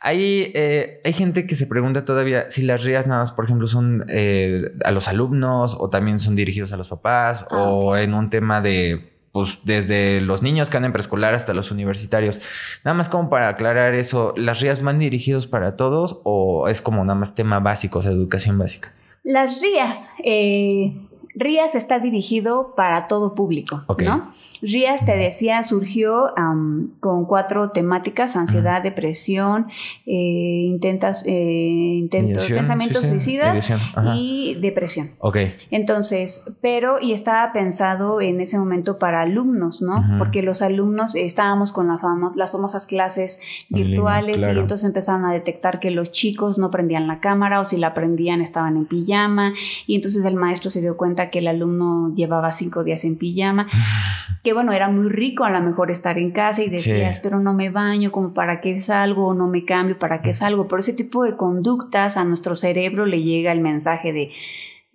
Hay, 0.00 0.50
eh, 0.54 1.00
hay 1.04 1.12
gente 1.12 1.46
que 1.46 1.54
se 1.54 1.66
pregunta 1.66 2.06
todavía 2.06 2.48
si 2.48 2.62
las 2.62 2.84
rías 2.84 3.06
nada 3.06 3.20
más, 3.20 3.32
por 3.32 3.44
ejemplo, 3.44 3.66
son 3.66 4.06
eh, 4.08 4.72
a 4.84 4.92
los 4.92 5.08
alumnos 5.08 5.76
o 5.78 5.90
también 5.90 6.18
son 6.18 6.34
dirigidos 6.34 6.72
a 6.72 6.78
los 6.78 6.88
papás 6.88 7.44
ah, 7.50 7.62
o 7.62 7.96
en 7.96 8.14
un 8.14 8.30
tema 8.30 8.62
de 8.62 9.12
pues 9.36 9.58
desde 9.64 10.22
los 10.22 10.42
niños 10.42 10.70
que 10.70 10.78
andan 10.78 10.88
en 10.88 10.92
preescolar 10.94 11.34
hasta 11.34 11.52
los 11.52 11.70
universitarios. 11.70 12.40
Nada 12.84 12.94
más 12.94 13.10
como 13.10 13.28
para 13.28 13.50
aclarar 13.50 13.94
eso, 13.94 14.32
¿las 14.34 14.60
RIAs 14.60 14.82
van 14.82 14.98
dirigidos 14.98 15.46
para 15.46 15.76
todos 15.76 16.20
o 16.24 16.68
es 16.68 16.80
como 16.80 17.04
nada 17.04 17.18
más 17.18 17.34
tema 17.34 17.60
básico, 17.60 17.98
o 17.98 18.02
sea, 18.02 18.12
educación 18.12 18.56
básica? 18.56 18.94
Las 19.24 19.60
RIAs, 19.60 20.10
eh, 20.24 21.05
RIAS 21.34 21.74
está 21.74 21.98
dirigido 21.98 22.74
para 22.76 23.06
todo 23.06 23.34
público. 23.34 23.84
¿no? 24.04 24.32
RIAS, 24.62 25.04
te 25.04 25.16
decía, 25.16 25.62
surgió 25.62 26.36
am, 26.38 26.90
con 27.00 27.26
cuatro 27.26 27.70
temáticas, 27.70 28.36
ansiedad, 28.36 28.82
depresión, 28.82 29.66
eh, 30.06 30.12
intentas, 30.12 31.24
eh, 31.26 31.32
intentos, 31.32 32.38
Ideación, 32.38 32.58
pensamientos 32.58 33.02
sí, 33.02 33.08
sí, 33.08 33.20
suicidas 33.20 33.72
y 34.16 34.56
depresión. 34.60 35.10
Ok. 35.18 35.38
Entonces, 35.70 36.52
pero, 36.60 37.00
y 37.00 37.12
estaba 37.12 37.52
pensado 37.52 38.20
en 38.20 38.40
ese 38.40 38.58
momento 38.58 38.98
para 38.98 39.22
alumnos, 39.22 39.82
¿no? 39.82 40.04
Porque 40.18 40.42
los 40.42 40.62
alumnos 40.62 41.14
eh, 41.14 41.24
estábamos 41.24 41.72
con 41.72 41.88
la 41.88 41.96
las 42.34 42.52
famosas 42.52 42.86
clases 42.86 43.40
virtuales 43.68 44.38
claro. 44.38 44.58
y 44.58 44.60
entonces 44.60 44.86
empezaron 44.86 45.24
a 45.24 45.32
detectar 45.32 45.80
que 45.80 45.90
los 45.90 46.12
chicos 46.12 46.58
no 46.58 46.70
prendían 46.70 47.06
la 47.06 47.20
cámara 47.20 47.60
o 47.60 47.64
si 47.64 47.76
la 47.76 47.94
prendían 47.94 48.40
estaban 48.40 48.76
en 48.76 48.86
pijama 48.86 49.54
y 49.86 49.94
entonces 49.96 50.24
el 50.24 50.34
maestro 50.34 50.70
se 50.70 50.80
dio 50.80 50.96
cuenta 50.96 51.15
que 51.30 51.40
el 51.40 51.48
alumno 51.48 52.12
llevaba 52.14 52.50
cinco 52.52 52.84
días 52.84 53.04
en 53.04 53.16
pijama, 53.16 53.66
que 54.44 54.52
bueno, 54.52 54.72
era 54.72 54.88
muy 54.88 55.08
rico 55.08 55.44
a 55.44 55.50
lo 55.50 55.60
mejor 55.60 55.90
estar 55.90 56.18
en 56.18 56.30
casa 56.30 56.62
y 56.62 56.68
decías, 56.68 57.16
Sí. 57.16 57.20
pero 57.22 57.40
no 57.40 57.52
me 57.54 57.70
baño, 57.70 58.12
como 58.12 58.32
para 58.32 58.60
qué 58.60 58.78
salgo, 58.78 59.28
o 59.28 59.34
no 59.34 59.48
me 59.48 59.64
cambio, 59.64 59.98
para 59.98 60.22
qué 60.22 60.32
salgo, 60.32 60.68
pero 60.68 60.80
ese 60.80 60.92
tipo 60.92 61.24
de 61.24 61.36
conductas 61.36 62.16
a 62.16 62.24
nuestro 62.24 62.54
cerebro 62.54 63.06
le 63.06 63.22
llega 63.22 63.50
el 63.52 63.60
mensaje 63.60 64.12
de 64.12 64.30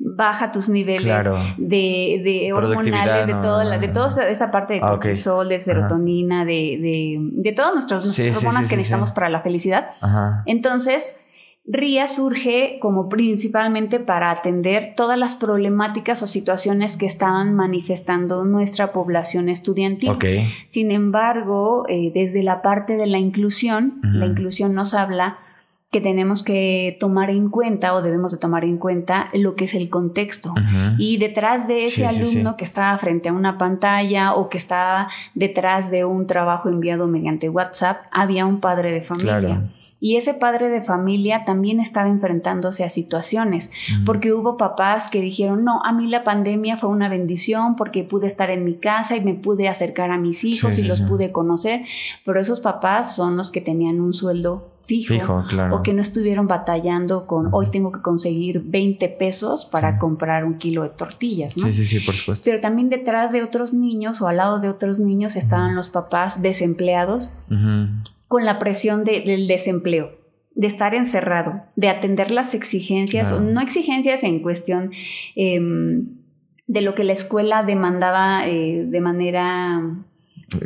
baja 0.04 0.52
tus 0.52 0.68
niveles 0.68 1.04
Claro. 1.04 1.38
de, 1.58 2.52
hormonales, 2.56 3.28
de 3.28 3.34
no, 3.34 3.42
toda, 3.42 3.64
la- 3.64 3.78
de 3.78 3.88
toda 3.88 4.08
esa- 4.30 4.50
parte 4.50 4.74
de 4.76 4.80
Ah, 4.82 4.90
cortisol, 4.92 5.48
de 5.50 5.60
serotonina, 5.60 6.44
de, 6.44 6.80
de, 6.82 7.18
de 7.20 7.52
todas 7.52 7.74
nuestras, 7.74 8.04
nuestras 8.06 8.28
Sí, 8.30 8.34
hormonas 8.36 8.64
sí, 8.64 8.70
que 8.72 8.78
necesitamos 8.78 9.12
para 9.12 9.30
la 9.30 9.42
felicidad. 9.42 9.92
Ajá. 10.02 10.42
Entonces, 10.48 11.22
RIA 11.66 12.08
surge 12.08 12.80
como 12.82 13.08
principalmente 13.08 14.00
para 14.00 14.32
atender 14.32 14.94
todas 14.98 15.18
las 15.18 15.36
problemáticas 15.36 16.24
o 16.24 16.28
situaciones 16.28 16.98
que 16.98 17.06
estaban 17.06 17.54
manifestando 17.54 18.44
nuestra 18.46 18.92
población 18.92 19.48
estudiantil. 19.48 20.12
Sin 20.70 20.92
embargo, 20.92 21.86
eh, 21.88 22.12
desde 22.14 22.42
la 22.44 22.62
parte 22.62 22.98
de 22.98 23.08
la 23.08 23.20
inclusión, 23.20 24.02
la 24.02 24.26
inclusión 24.26 24.74
nos 24.74 24.94
habla 24.94 25.40
que 25.92 26.00
tenemos 26.00 26.42
que 26.42 26.96
tomar 27.02 27.30
en 27.30 27.50
cuenta 27.50 27.94
o 27.94 28.02
debemos 28.02 28.32
de 28.32 28.38
tomar 28.38 28.64
en 28.64 28.78
cuenta 28.78 29.30
lo 29.34 29.56
que 29.56 29.66
es 29.66 29.74
el 29.74 29.90
contexto. 29.90 30.52
Ujú. 30.52 30.96
Y 30.98 31.18
detrás 31.18 31.68
de 31.68 31.84
ese 31.84 32.08
Sí, 32.08 32.16
sí, 32.16 32.26
sí. 32.26 32.38
alumno 32.38 32.56
que 32.56 32.64
está 32.64 32.98
frente 32.98 33.28
a 33.28 33.34
una 33.34 33.58
pantalla 33.58 34.34
o 34.34 34.48
que 34.48 34.58
está 34.58 35.10
detrás 35.36 35.92
de 35.92 36.06
un 36.06 36.28
trabajo 36.28 36.70
enviado 36.70 37.08
mediante 37.08 37.50
WhatsApp, 37.50 38.06
había 38.10 38.46
un 38.46 38.62
padre 38.62 38.94
de 38.94 39.02
familia. 39.02 39.40
Claro. 39.40 39.64
Y 40.00 40.16
ese 40.16 40.34
padre 40.34 40.70
de 40.70 40.82
familia 40.82 41.44
también 41.46 41.80
estaba 41.80 42.10
enfrentándose 42.10 42.84
a 42.84 42.90
situaciones, 42.90 43.70
porque 44.04 44.34
hubo 44.34 44.58
papás 44.58 45.12
que 45.12 45.22
dijeron, 45.22 45.64
no, 45.64 45.84
a 45.84 45.92
mí 45.92 46.08
la 46.08 46.24
pandemia 46.24 46.76
fue 46.76 46.90
una 46.90 47.08
bendición 47.08 47.76
porque 47.76 48.04
pude 48.04 48.26
estar 48.26 48.50
en 48.50 48.64
mi 48.66 48.76
casa 48.76 49.16
y 49.16 49.22
me 49.22 49.36
pude 49.36 49.68
acercar 49.68 50.10
a 50.10 50.18
mis 50.18 50.44
hijos 50.44 50.80
y 50.80 50.84
los 50.84 51.04
pude 51.04 51.32
conocer, 51.32 51.84
pero 52.26 52.40
esos 52.40 52.62
papás 52.62 53.16
son 53.16 53.38
los 53.38 53.52
que 53.52 53.62
tenían 53.62 54.02
un 54.02 54.14
sueldo 54.14 54.71
fijo. 55.00 55.14
Fijo, 55.14 55.44
claro. 55.48 55.76
O 55.78 55.84
que 55.84 55.94
no 55.94 56.02
estuvieron 56.02 56.48
batallando 56.48 57.26
con 57.28 57.50
hoy 57.52 57.68
tengo 57.72 57.92
que 57.92 58.02
conseguir 58.02 58.62
20 58.66 59.08
pesos 59.10 59.66
para 59.66 59.94
Sí. 59.94 59.98
comprar 60.00 60.44
un 60.46 60.58
kilo 60.58 60.84
de 60.84 60.90
tortillas, 60.90 61.58
¿no? 61.58 61.66
Sí, 61.68 61.74
sí, 61.74 61.86
sí, 61.86 62.00
por 62.06 62.16
supuesto. 62.16 62.44
Pero 62.50 62.60
también 62.62 62.90
detrás 62.90 63.32
de 63.32 63.44
otros 63.44 63.74
niños 63.74 64.22
o 64.22 64.28
al 64.28 64.38
lado 64.38 64.60
de 64.60 64.70
otros 64.70 65.00
niños 65.00 65.36
estaban 65.36 65.76
los 65.76 65.90
papás 65.90 66.42
desempleados 66.42 67.32
con 68.28 68.46
la 68.46 68.60
presión 68.60 69.04
de- 69.04 69.22
del 69.26 69.48
desempleo, 69.48 70.12
de 70.56 70.68
estar 70.68 70.94
encerrado, 70.96 71.64
de 71.76 71.90
atender 71.90 72.32
las 72.32 72.54
exigencias, 72.54 73.30
Claro. 73.30 73.44
o 73.46 73.50
no 73.50 73.62
exigencias 73.62 74.24
en 74.24 74.42
cuestión 74.42 74.92
em, 75.36 76.08
de 76.68 76.82
lo 76.82 76.96
que 76.96 77.04
la 77.04 77.12
escuela 77.14 77.64
demandaba 77.64 78.48
eh, 78.48 78.86
de 78.88 79.02
manera, 79.02 79.82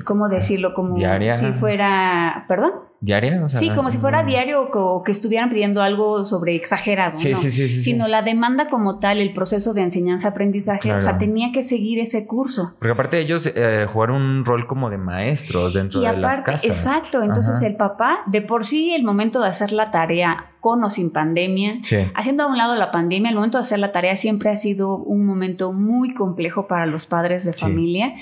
¿cómo 0.06 0.28
decirlo? 0.30 0.74
Como 0.74 0.96
Diaria. 0.96 1.38
si 1.38 1.52
fuera, 1.54 2.46
perdón. 2.48 2.72
¿Diaria? 3.06 3.44
O 3.44 3.50
sea, 3.50 3.60
Sí, 3.60 3.70
como 3.70 3.92
si 3.92 3.98
fuera 4.00 4.24
diario 4.24 4.68
o 4.74 5.04
que 5.04 5.12
estuvieran 5.12 5.50
pidiendo 5.50 5.82
algo 5.84 6.26
sobre 6.26 6.56
exagerado, 6.56 7.16
Sí, 7.16 7.32
¿no? 7.32 7.38
sí, 7.38 7.52
sí. 7.52 7.70
Sino 7.82 8.08
la 8.08 8.24
demanda 8.24 8.68
como 8.70 8.98
tal, 9.00 9.20
el 9.20 9.32
proceso 9.32 9.74
de 9.74 9.82
enseñanza-aprendizaje, 9.84 10.92
o 10.92 11.00
sea, 11.00 11.18
tenía 11.18 11.52
que 11.52 11.62
seguir 11.64 12.00
ese 12.00 12.26
curso. 12.26 12.76
Porque 12.80 12.94
aparte 12.94 13.20
ellos 13.20 13.50
eh, 13.56 13.86
jugaron 13.92 14.22
un 14.22 14.46
rol 14.46 14.66
como 14.68 14.90
de 14.90 14.98
maestros 14.98 15.74
dentro 15.76 16.02
Y 16.02 16.08
de 16.08 16.18
las 16.18 16.40
aparte, 16.40 16.52
casas. 16.52 16.66
exacto, 16.70 17.22
entonces 17.22 17.58
Ajá. 17.58 17.68
el 17.68 17.76
papá, 17.76 18.20
de 18.26 18.42
por 18.42 18.66
sí 18.66 18.94
el 18.94 19.04
momento 19.04 19.40
de 19.42 19.48
hacer 19.50 19.72
la 19.72 19.92
tarea 19.92 20.52
con 20.60 20.84
o 20.84 20.90
sin 20.90 21.12
pandemia, 21.12 21.78
haciendo 22.16 22.42
a 22.42 22.48
un 22.48 22.58
lado 22.58 22.74
la 22.76 22.90
pandemia, 22.90 23.30
el 23.30 23.36
momento 23.36 23.60
de 23.60 23.62
hacer 23.62 23.78
la 23.78 23.92
tarea 23.92 24.16
siempre 24.16 24.50
ha 24.50 24.56
sido 24.56 24.96
un 24.98 25.24
momento 25.24 25.72
muy 25.74 26.16
complejo 26.16 26.66
para 26.68 26.88
los 26.88 27.06
padres 27.06 27.46
de 27.46 27.54
familia. 27.54 28.16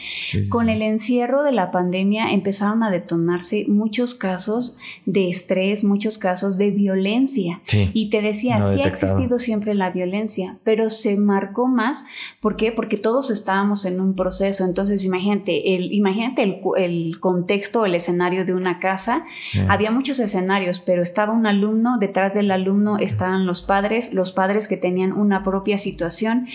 Con 0.49 0.67
el 0.67 0.81
encierro 0.81 1.43
de 1.43 1.53
la 1.53 1.71
pandemia 1.71 2.31
empezaron 2.33 2.83
a 2.83 2.91
detonarse 2.91 3.63
muchos 3.69 4.13
casos 4.13 4.72
de 5.05 5.29
estrés, 5.29 5.83
muchos 5.83 6.17
casos 6.17 6.57
de 6.57 6.71
violencia. 6.71 7.61
Sí. 7.67 7.89
Y 7.93 8.09
te 8.09 8.21
decía, 8.21 8.59
No 8.59 8.73
sí 8.73 8.81
ha 8.81 8.87
existido 8.87 9.39
siempre 9.39 9.73
la 9.73 9.89
violencia, 9.91 10.57
pero 10.63 10.89
se 10.89 11.17
marcó 11.17 11.67
más. 11.67 12.05
¿Por 12.39 12.55
qué? 12.55 12.71
Porque 12.71 12.97
todos 12.97 13.29
estábamos 13.29 13.85
en 13.85 13.99
un 14.01 14.15
proceso. 14.15 14.65
Entonces, 14.65 15.05
imagínate, 15.05 15.75
el, 15.75 15.91
imagínate 15.93 16.43
el, 16.43 16.57
el 16.77 17.19
contexto, 17.19 17.85
el 17.85 17.95
escenario 17.95 18.45
de 18.45 18.53
una 18.53 18.79
casa. 18.79 19.25
Sí. 19.51 19.59
Había 19.67 19.91
muchos 19.91 20.19
escenarios, 20.19 20.79
pero 20.79 21.01
estaba 21.03 21.33
un 21.33 21.45
alumno, 21.45 21.97
detrás 21.99 22.33
del 22.33 22.51
alumno 22.51 22.97
estaban 22.97 23.45
los 23.45 23.61
padres, 23.61 24.13
los 24.13 24.31
padres 24.33 24.67
que 24.67 24.77
tenían 24.77 25.11
una 25.13 25.43
propia 25.43 25.77
situación. 25.77 26.47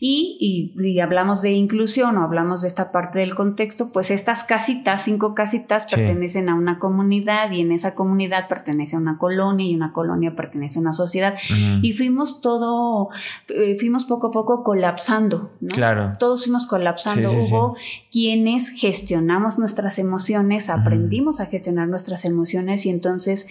Y, 0.00 0.72
y, 0.76 0.82
y 0.88 1.00
hablamos 1.00 1.42
de 1.42 1.52
inclusión 1.52 2.16
o 2.18 2.22
hablamos 2.22 2.62
de 2.62 2.68
esta 2.68 2.92
parte 2.92 3.18
del 3.18 3.34
contexto, 3.34 3.90
pues 3.92 4.10
estas 4.10 4.44
casitas, 4.44 5.02
cinco 5.04 5.34
casitas, 5.34 5.84
Sí. 5.88 5.96
pertenecen 5.96 6.48
a 6.48 6.54
una 6.54 6.78
comunidad 6.78 7.50
y 7.56 7.62
en 7.62 7.72
esa 7.72 7.94
comunidad 7.94 8.48
pertenece 8.48 8.96
a 8.96 8.98
una 8.98 9.18
colonia 9.18 9.66
y 9.66 9.74
una 9.74 9.92
colonia 9.92 10.36
pertenece 10.36 10.78
a 10.78 10.82
una 10.82 10.92
sociedad. 10.92 11.34
Ujú. 11.34 11.80
Y 11.82 11.92
fuimos 11.92 12.40
todo, 12.40 13.08
eh, 13.48 13.76
fuimos 13.78 14.04
poco 14.04 14.28
a 14.28 14.30
poco 14.30 14.62
colapsando, 14.62 15.50
¿no? 15.60 15.74
Claro. 15.74 16.12
Todos 16.18 16.44
fuimos 16.44 16.66
colapsando. 16.66 17.28
Sí, 17.30 17.36
sí, 17.36 17.46
sí. 17.46 17.54
Hubo 17.54 17.76
quienes 18.12 18.68
gestionamos 18.70 19.58
nuestras 19.58 19.98
emociones, 19.98 20.70
aprendimos 20.70 21.40
a 21.40 21.46
gestionar 21.46 21.88
nuestras 21.88 22.24
emociones 22.24 22.86
y 22.86 22.90
entonces 22.90 23.48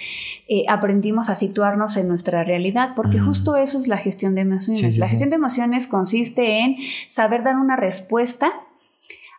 eh, 0.48 0.64
aprendimos 0.70 1.30
a 1.30 1.36
situarnos 1.36 1.98
en 1.98 2.08
nuestra 2.08 2.44
realidad, 2.44 2.94
porque 2.96 3.18
Ujú. 3.18 3.28
justo 3.28 3.58
eso 3.58 3.80
es 3.80 3.88
la 3.88 3.98
gestión 3.98 4.36
de 4.36 4.42
emociones. 4.42 4.98
La 4.98 5.08
gestión 5.08 5.30
de 5.30 5.36
emociones 5.36 5.88
consiste 5.88 6.60
en 6.60 6.78
saber 7.08 7.44
dar 7.44 7.58
una 7.58 7.76
respuesta 7.76 8.52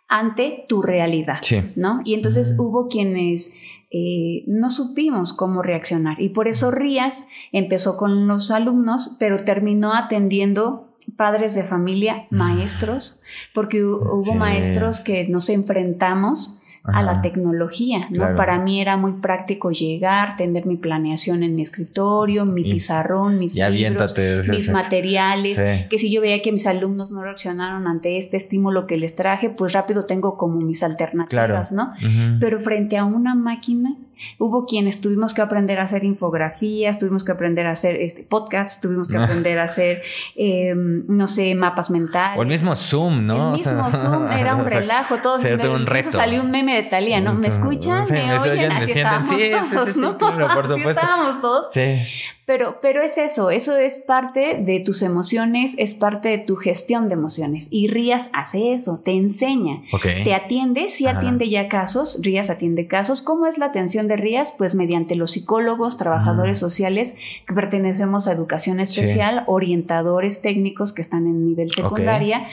ante 0.09 0.65
tu 0.69 0.83
realidad. 0.83 1.39
Sí. 1.43 1.63
¿no? 1.75 2.01
Y 2.05 2.15
entonces 2.15 2.55
hubo 2.59 2.89
quienes 2.89 3.55
eh, 3.99 4.45
no 4.47 4.69
supimos 4.69 5.33
cómo 5.33 5.63
reaccionar. 5.63 6.21
Y 6.21 6.29
por 6.31 6.49
eso 6.49 6.71
Rías 6.71 7.29
empezó 7.53 7.97
con 7.97 8.27
los 8.29 8.51
alumnos, 8.51 9.17
pero 9.19 9.39
terminó 9.39 9.95
atendiendo 9.95 10.89
padres 11.17 11.55
de 11.55 11.63
familia, 11.63 12.27
maestros, 12.31 13.21
porque 13.55 13.83
hu- 13.83 14.01
hubo 14.13 14.21
Sí. 14.21 14.35
maestros 14.35 15.01
que 15.01 15.27
nos 15.29 15.49
enfrentamos 15.49 16.59
a 16.93 17.03
la 17.03 17.21
tecnología, 17.23 18.01
¿no? 18.11 18.17
Claro. 18.19 18.37
Para 18.37 18.59
mí 18.59 18.81
era 18.81 18.97
muy 18.97 19.13
práctico 19.15 19.71
llegar, 19.71 20.37
tener 20.37 20.67
mi 20.67 20.77
planeación 20.77 21.43
en 21.43 21.55
mi 21.57 21.63
escritorio, 21.63 22.45
mi 22.45 22.63
Y- 22.63 22.73
pizarrón, 22.73 23.39
mis 23.39 23.55
libros, 23.55 24.15
mis 24.49 24.69
materiales, 24.71 25.57
Sí. 25.59 25.89
que 25.89 25.99
si 25.99 26.11
yo 26.13 26.21
veía 26.21 26.43
que 26.43 26.53
mis 26.53 26.67
alumnos 26.67 27.11
no 27.13 27.23
reaccionaron 27.23 27.87
ante 27.87 28.19
este 28.19 28.37
estímulo 28.37 28.87
que 28.87 28.97
les 28.97 29.17
traje, 29.17 29.51
pues 29.51 29.73
rápido 29.73 30.05
tengo 30.07 30.37
como 30.37 30.61
mis 30.61 30.83
alternativas, 30.83 31.73
¿no? 31.73 31.93
Ujú. 31.99 32.39
Pero 32.41 32.61
frente 32.61 32.97
a 32.97 33.05
una 33.05 33.35
máquina, 33.35 33.97
hubo 34.39 34.67
quienes 34.67 35.01
tuvimos 35.01 35.35
que 35.35 35.43
aprender 35.43 35.79
a 35.79 35.83
hacer 35.83 36.05
infografías, 36.05 36.99
tuvimos 36.99 37.25
que 37.25 37.33
aprender 37.33 37.67
a 37.67 37.73
hacer 37.73 37.97
este, 38.01 38.23
podcasts, 38.23 38.81
tuvimos 38.81 39.09
que 39.09 39.17
Ah. 39.17 39.25
aprender 39.25 39.59
a 39.59 39.65
hacer, 39.65 40.03
eh, 40.37 40.75
no 40.77 41.27
sé, 41.27 41.55
mapas 41.55 41.91
mentales. 41.91 42.39
O 42.39 42.43
el 42.43 42.49
mismo 42.49 42.75
Zoom, 42.77 43.27
¿no? 43.27 43.55
El 43.55 43.61
O 43.61 43.63
sea, 43.63 43.73
mismo 43.75 43.91
Zoom 43.91 44.29
era 44.33 44.55
un 44.55 44.63
o 44.65 44.69
sea, 44.69 44.81
relajo, 44.81 45.17
de 45.39 45.69
un 45.69 45.87
reto. 45.87 46.13
salió 46.13 46.43
un 46.43 46.51
meme 46.51 46.75
de 46.77 46.83
Talía, 46.85 47.21
¿no? 47.21 47.35
¿Me 47.35 47.49
escuchan? 47.49 48.07
Sí, 48.07 48.13
¿Me, 48.15 48.27
me 48.27 48.39
oyen? 48.39 48.69
me 48.69 48.75
Así 48.77 48.91
estábamos 48.93 49.29
Sí, 49.29 49.35
sí, 49.37 49.51
sí, 49.71 49.77
todos, 49.77 49.89
sí, 49.91 50.01
¿no? 50.01 50.17
claro, 50.17 50.49
por 50.55 50.65
Así 50.65 50.75
supuesto. 50.77 50.91
estábamos 50.91 51.41
todos. 51.41 51.67
Sí. 51.73 51.99
Pero, 52.47 52.79
pero 52.81 53.03
es 53.03 53.19
eso, 53.19 53.51
eso 53.51 53.77
es 53.77 53.99
parte 53.99 54.63
de 54.65 54.79
tus 54.79 55.03
emociones, 55.03 55.75
es 55.79 55.97
parte 55.97 56.29
de 56.29 56.39
tu 56.39 56.55
gestión 56.55 57.09
de 57.09 57.15
emociones. 57.15 57.67
Y 57.73 57.89
Rías 57.89 58.31
hace 58.33 58.73
eso, 58.73 59.01
te 59.05 59.11
enseña, 59.11 59.83
te 60.23 60.33
atiende, 60.33 60.89
sí 60.91 61.09
Ajá. 61.09 61.19
atiende 61.19 61.49
ya 61.51 61.69
casos, 61.69 62.21
Rías 62.23 62.49
atiende 62.49 62.87
casos. 62.87 63.21
¿Cómo 63.21 63.47
es 63.47 63.59
la 63.59 63.67
atención 63.67 64.06
de 64.09 64.17
RIAS? 64.17 64.55
Pues 64.57 64.75
mediante 64.75 65.17
los 65.17 65.33
psicólogos, 65.33 65.97
trabajadores 65.97 66.59
sociales 66.59 67.17
que 67.47 67.55
pertenecemos 67.55 68.29
a 68.29 68.33
educación 68.33 68.81
especial, 68.81 69.45
orientadores 69.47 70.43
técnicos 70.43 70.93
que 70.93 71.03
están 71.03 71.27
en 71.27 71.45
nivel 71.45 71.71
secundaria, 71.71 72.49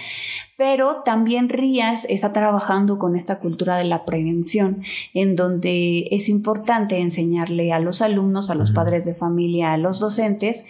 pero 0.58 1.02
también 1.04 1.50
RIAS 1.50 2.06
está 2.10 2.32
trabajando 2.32 3.00
con 3.00 3.16
esta 3.16 3.40
cultura 3.40 3.78
de 3.78 3.86
la 3.86 4.06
prevención, 4.06 4.84
en 5.14 5.36
donde 5.36 6.08
es 6.12 6.30
importante 6.30 7.00
enseñarle 7.00 7.74
a 7.74 7.80
los 7.80 8.02
alumnos, 8.02 8.50
a 8.50 8.56
los 8.56 8.72
padres 8.72 9.06
de 9.06 9.16
familia, 9.16 9.74
a 9.74 9.78
los 9.78 10.00
docentes, 10.00 10.68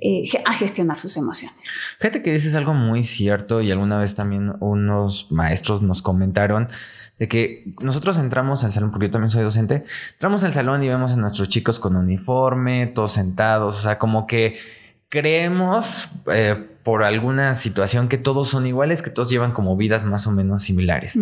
eh, 0.00 0.24
a 0.44 0.52
gestionar 0.52 0.96
sus 0.96 1.16
emociones. 1.16 1.58
Fíjate 1.98 2.22
que 2.22 2.32
dices 2.32 2.54
algo 2.54 2.72
muy 2.74 3.04
cierto 3.04 3.60
y 3.60 3.70
alguna 3.70 3.98
vez 3.98 4.14
también 4.14 4.52
unos 4.60 5.30
maestros 5.30 5.82
nos 5.82 6.02
comentaron 6.02 6.68
de 7.18 7.28
que 7.28 7.72
nosotros 7.80 8.18
entramos 8.18 8.64
al 8.64 8.72
salón, 8.72 8.90
porque 8.90 9.06
yo 9.06 9.12
también 9.12 9.30
soy 9.30 9.42
docente, 9.42 9.84
entramos 10.12 10.44
al 10.44 10.52
salón 10.52 10.82
y 10.82 10.88
vemos 10.88 11.12
a 11.12 11.16
nuestros 11.16 11.48
chicos 11.48 11.78
con 11.78 11.96
uniforme, 11.96 12.86
todos 12.88 13.12
sentados, 13.12 13.78
o 13.78 13.80
sea, 13.80 13.98
como 13.98 14.26
que 14.26 14.56
creemos 15.08 16.10
eh, 16.30 16.68
por 16.82 17.04
alguna 17.04 17.54
situación 17.54 18.08
que 18.08 18.18
todos 18.18 18.48
son 18.48 18.66
iguales, 18.66 19.02
que 19.02 19.10
todos 19.10 19.30
llevan 19.30 19.52
como 19.52 19.76
vidas 19.76 20.04
más 20.04 20.26
o 20.26 20.32
menos 20.32 20.62
similares. 20.62 21.18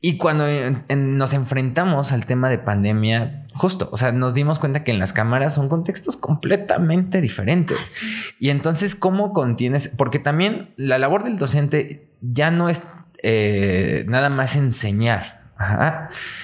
Y 0.00 0.16
cuando 0.16 0.46
nos 0.96 1.34
enfrentamos 1.34 2.12
al 2.12 2.24
tema 2.24 2.48
de 2.48 2.58
pandemia, 2.58 3.46
justo, 3.54 3.88
o 3.90 3.96
sea, 3.96 4.12
nos 4.12 4.32
dimos 4.32 4.60
cuenta 4.60 4.84
que 4.84 4.92
en 4.92 5.00
las 5.00 5.12
cámaras 5.12 5.54
son 5.54 5.68
contextos 5.68 6.16
completamente 6.16 7.20
diferentes. 7.20 7.98
Y 8.38 8.50
entonces, 8.50 8.94
¿cómo 8.94 9.32
contienes? 9.32 9.88
Porque 9.88 10.20
también 10.20 10.70
la 10.76 10.98
labor 10.98 11.24
del 11.24 11.36
docente 11.36 12.08
ya 12.20 12.52
no 12.52 12.68
es 12.68 12.82
eh, 13.22 14.04
nada 14.08 14.28
más 14.30 14.56
enseñar. 14.56 15.38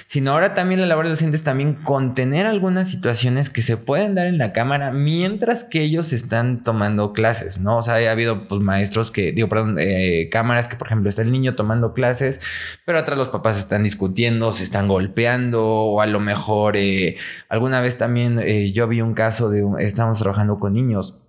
Sino 0.07 0.33
ahora 0.33 0.55
también 0.55 0.81
la 0.81 0.89
labor 0.89 1.07
docente 1.07 1.37
es 1.37 1.45
también 1.45 1.75
contener 1.75 2.47
algunas 2.47 2.89
situaciones 2.91 3.49
que 3.49 3.63
se 3.63 3.77
pueden 3.77 4.17
dar 4.17 4.27
en 4.27 4.39
la 4.39 4.53
cámara 4.53 4.91
mientras 4.91 5.63
que 5.63 5.83
ellos 5.83 6.13
están 6.13 6.65
tomando 6.65 7.13
clases, 7.13 7.61
¿no? 7.61 7.79
O 7.79 7.83
sea, 7.83 7.95
ha 7.95 8.11
habido 8.11 8.49
pues, 8.49 8.61
maestros 8.61 9.13
que, 9.13 9.31
digo, 9.31 9.49
perdón, 9.49 9.77
eh, 9.79 10.29
cámaras 10.33 10.67
que, 10.67 10.75
por 10.75 10.89
ejemplo, 10.89 11.09
está 11.09 11.23
el 11.23 11.31
niño 11.31 11.55
tomando 11.55 11.95
clases, 11.95 12.41
pero 12.85 12.99
atrás 12.99 13.17
los 13.17 13.29
papás 13.29 13.57
están 13.57 13.85
discutiendo, 13.85 14.51
se 14.51 14.65
están 14.65 14.89
golpeando, 14.89 15.65
o 15.65 16.01
a 16.01 16.07
lo 16.07 16.19
mejor 16.19 16.77
eh, 16.77 17.17
alguna 17.49 17.81
vez 17.81 17.97
también 17.97 18.41
yo 18.73 18.89
vi 18.89 19.01
un 19.01 19.15
caso 19.15 19.49
de, 19.49 19.65
estamos 19.79 20.19
trabajando 20.19 20.59
con 20.59 20.73
niños 20.73 21.24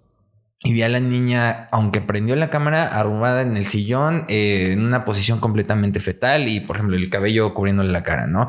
y 0.63 0.73
vi 0.73 0.81
a 0.83 0.89
la 0.89 0.99
niña, 0.99 1.67
aunque 1.71 2.01
prendió 2.01 2.35
la 2.35 2.49
cámara, 2.49 2.87
arrumada 2.87 3.41
en 3.41 3.57
el 3.57 3.65
sillón, 3.65 4.25
eh, 4.29 4.71
en 4.71 4.83
una 4.83 5.05
posición 5.05 5.39
completamente 5.39 5.99
fetal 5.99 6.47
y, 6.47 6.59
por 6.59 6.77
ejemplo, 6.77 6.95
el 6.95 7.09
cabello 7.09 7.53
cubriéndole 7.53 7.91
la 7.91 8.03
cara, 8.03 8.25
¿no? 8.27 8.47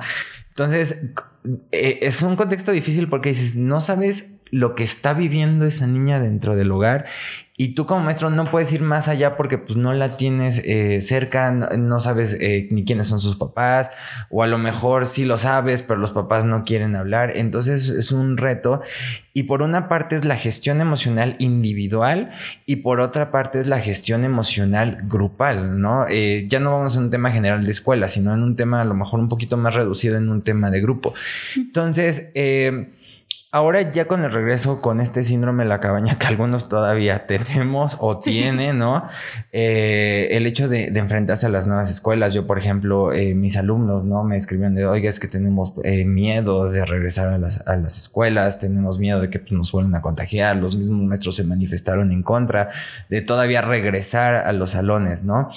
Entonces, 0.48 1.10
eh, 1.72 1.98
es 2.02 2.22
un 2.22 2.36
contexto 2.36 2.72
difícil 2.72 3.08
porque 3.08 3.30
dices, 3.30 3.56
no 3.56 3.80
sabes 3.80 4.36
lo 4.50 4.74
que 4.74 4.85
está 4.85 5.12
viviendo 5.12 5.64
esa 5.64 5.87
niña 5.87 6.20
dentro 6.20 6.56
del 6.56 6.70
hogar 6.70 7.06
y 7.59 7.68
tú 7.68 7.87
como 7.87 8.02
maestro 8.02 8.28
no 8.28 8.50
puedes 8.50 8.70
ir 8.72 8.82
más 8.82 9.09
allá 9.09 9.37
porque 9.37 9.56
pues 9.56 9.78
no 9.78 9.94
la 9.94 10.18
tienes 10.18 10.61
eh, 10.64 11.00
cerca, 11.00 11.50
no, 11.50 12.00
sabes 12.00 12.37
eh, 12.38 12.68
ni 12.70 12.85
quiénes 12.85 13.06
son 13.06 13.18
sus 13.18 13.37
papás, 13.37 13.90
o 14.28 14.42
a 14.42 14.46
lo 14.46 14.59
mejor 14.59 15.06
sí 15.06 15.24
lo 15.24 15.38
sabes, 15.38 15.80
pero 15.80 15.98
los 15.98 16.12
papás 16.12 16.44
no 16.44 16.64
quieren 16.64 16.96
hablar. 16.96 17.35
Entonces 17.35 17.88
es 17.88 18.12
un 18.12 18.37
reto. 18.37 18.82
Y 19.32 19.44
por 19.44 19.62
una 19.62 19.88
parte 19.88 20.16
es 20.16 20.26
la 20.26 20.37
gestión 20.37 20.82
emocional 20.82 21.37
individual 21.38 22.30
y 22.66 22.76
por 22.76 23.00
otra 23.00 23.30
parte 23.30 23.59
es 23.59 23.66
la 23.66 23.80
gestión 23.80 24.24
emocional 24.24 25.00
grupal, 25.04 25.80
¿no? 25.80 26.06
Eh, 26.09 26.46
ya 26.48 26.61
no 26.61 26.72
vamos 26.72 26.96
a 26.96 27.00
un 27.00 27.11
tema 27.11 27.30
general 27.30 27.64
de 27.64 27.70
escuela, 27.70 28.09
sino 28.09 28.35
en 28.35 28.42
un 28.42 28.56
tema 28.56 28.82
a 28.82 28.85
lo 28.85 28.94
mejor 28.94 29.20
un 29.20 29.30
poquito 29.30 29.56
más 29.56 29.74
reducido 29.74 30.18
en 30.18 30.28
un 30.28 30.42
tema 30.42 30.70
de 30.70 30.80
grupo. 30.82 31.14
Entonces, 31.56 32.30
Ahora 33.52 33.90
ya 33.92 34.06
con 34.06 34.24
el 34.24 34.32
regreso 34.32 34.82
con 34.82 35.00
este 35.00 35.22
síndrome 35.22 35.62
de 35.62 35.68
la 35.68 35.78
cabaña 35.78 36.18
que 36.18 36.26
algunos 36.26 36.68
todavía 36.68 37.26
tenemos 37.26 37.96
o 38.00 38.18
tienen, 38.18 38.78
¿no? 38.78 39.06
Eh, 39.52 40.28
el 40.32 40.46
hecho 40.46 40.68
de, 40.68 40.88
enfrentarse 40.88 41.46
a 41.46 41.48
las 41.48 41.66
nuevas 41.66 41.88
escuelas. 41.88 42.35
Yo, 42.35 42.46
por 42.46 42.59
ejemplo, 42.59 43.12
eh, 43.12 43.35
mis 43.35 43.56
alumnos, 43.56 44.04
¿no? 44.04 44.24
Me 44.24 44.37
escribieron 44.37 44.74
de, 44.74 44.85
oiga, 44.85 45.09
es 45.09 45.20
que 45.20 45.28
tenemos 45.28 45.74
eh, 45.85 46.04
miedo 46.04 46.68
de 46.68 46.85
regresar 46.85 47.32
a 47.32 47.38
las, 47.38 47.66
a 47.66 47.76
las, 47.76 47.96
escuelas, 47.96 48.59
tenemos 48.59 48.98
miedo 48.98 49.20
de 49.20 49.30
que 49.30 49.38
pues, 49.38 49.52
nos 49.52 49.70
vuelvan 49.70 49.94
a 49.94 50.02
contagiar. 50.02 50.56
Los 50.56 50.76
mismos 50.76 51.06
maestros 51.06 51.37
se 51.37 51.44
manifestaron 51.44 52.11
en 52.11 52.22
contra 52.22 52.68
de 53.09 53.22
todavía 53.22 53.62
regresar 53.62 54.35
a 54.35 54.52
los 54.52 54.70
salones, 54.70 55.24
¿no? 55.24 55.48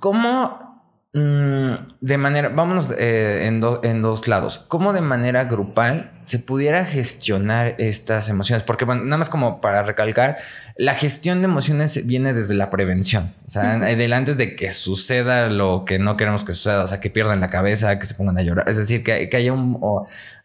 ¿Cómo 0.00 0.73
de 1.14 2.18
manera, 2.18 2.48
vámonos 2.48 2.90
eh, 2.98 3.46
en, 3.46 3.62
en, 3.84 4.02
dos 4.02 4.26
lados. 4.26 4.58
¿Cómo 4.58 4.92
de 4.92 5.00
manera 5.00 5.44
grupal 5.44 6.10
se 6.22 6.40
pudiera 6.40 6.84
gestionar 6.84 7.76
estas 7.78 8.28
emociones? 8.28 8.64
Porque, 8.64 8.84
bueno, 8.84 9.04
nada 9.04 9.18
más 9.18 9.28
como 9.28 9.60
para 9.60 9.84
recalcar, 9.84 10.38
la 10.76 10.94
gestión 10.96 11.38
de 11.38 11.44
emociones 11.44 12.04
viene 12.04 12.32
desde 12.32 12.54
la 12.54 12.68
prevención. 12.68 13.32
O 13.46 13.50
sea, 13.50 13.74
antes 13.74 14.36
de 14.36 14.56
que 14.56 14.72
suceda 14.72 15.48
lo 15.48 15.84
que 15.84 16.00
no 16.00 16.16
queremos 16.16 16.44
que 16.44 16.52
suceda, 16.52 16.82
o 16.82 16.86
sea, 16.88 17.00
que 17.00 17.10
pierdan 17.10 17.40
la 17.40 17.48
cabeza, 17.48 17.96
que 18.00 18.06
se 18.06 18.16
pongan 18.16 18.36
a 18.38 18.42
llorar. 18.42 18.68
Es 18.68 18.76
decir, 18.76 19.04
que, 19.04 19.30
haya 19.32 19.52
un, 19.52 19.78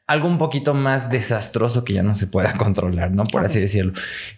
algo 0.05 0.27
un 0.27 0.37
poquito 0.37 0.75
más 0.75 1.09
desastroso 1.09 1.83
que 1.83 1.93
ya 1.93 2.03
no 2.03 2.13
se 2.13 2.27
pueda 2.27 2.53
controlar, 2.59 3.09
¿no? 3.09 3.23
Por 3.23 3.43
así 3.43 3.59
decirlo. 3.59 3.93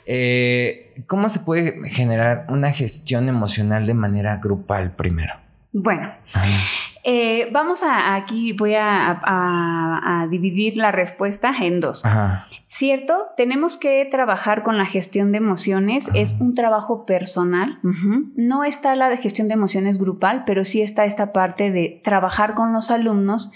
Eh, 0.06 1.04
¿Cómo 1.08 1.28
se 1.28 1.40
puede 1.40 1.90
generar 1.90 2.46
una 2.48 2.72
gestión 2.72 3.28
emocional 3.28 3.86
de 3.86 3.96
manera 3.96 4.38
grupal 4.38 4.96
primero? 4.96 5.51
Bueno, 5.74 6.12
eh, 7.04 7.50
vamos 7.52 7.82
a 7.82 8.16
aquí, 8.16 8.54
voy 8.54 8.76
a, 8.78 10.28
dividir 10.30 10.78
la 10.78 10.92
respuesta 10.92 11.54
en 11.62 11.80
dos. 11.80 12.04
Cierto, 12.68 13.14
tenemos 13.36 13.76
que 13.78 14.08
trabajar 14.10 14.64
con 14.64 14.78
la 14.78 14.86
gestión 14.86 15.32
de 15.32 15.40
emociones, 15.40 16.10
es 16.14 16.40
un 16.40 16.56
trabajo 16.56 17.06
personal. 17.06 17.80
No 18.36 18.64
está 18.64 18.96
la 18.96 19.10
de 19.10 19.18
gestión 19.18 19.48
de 19.48 19.56
emociones 19.56 19.98
grupal, 19.98 20.44
pero 20.46 20.64
sí 20.64 20.82
está 20.82 21.06
esta 21.06 21.34
parte 21.34 21.72
de 21.72 22.02
trabajar 22.04 22.54
con 22.54 22.72
los 22.72 22.92
alumnos, 22.92 23.52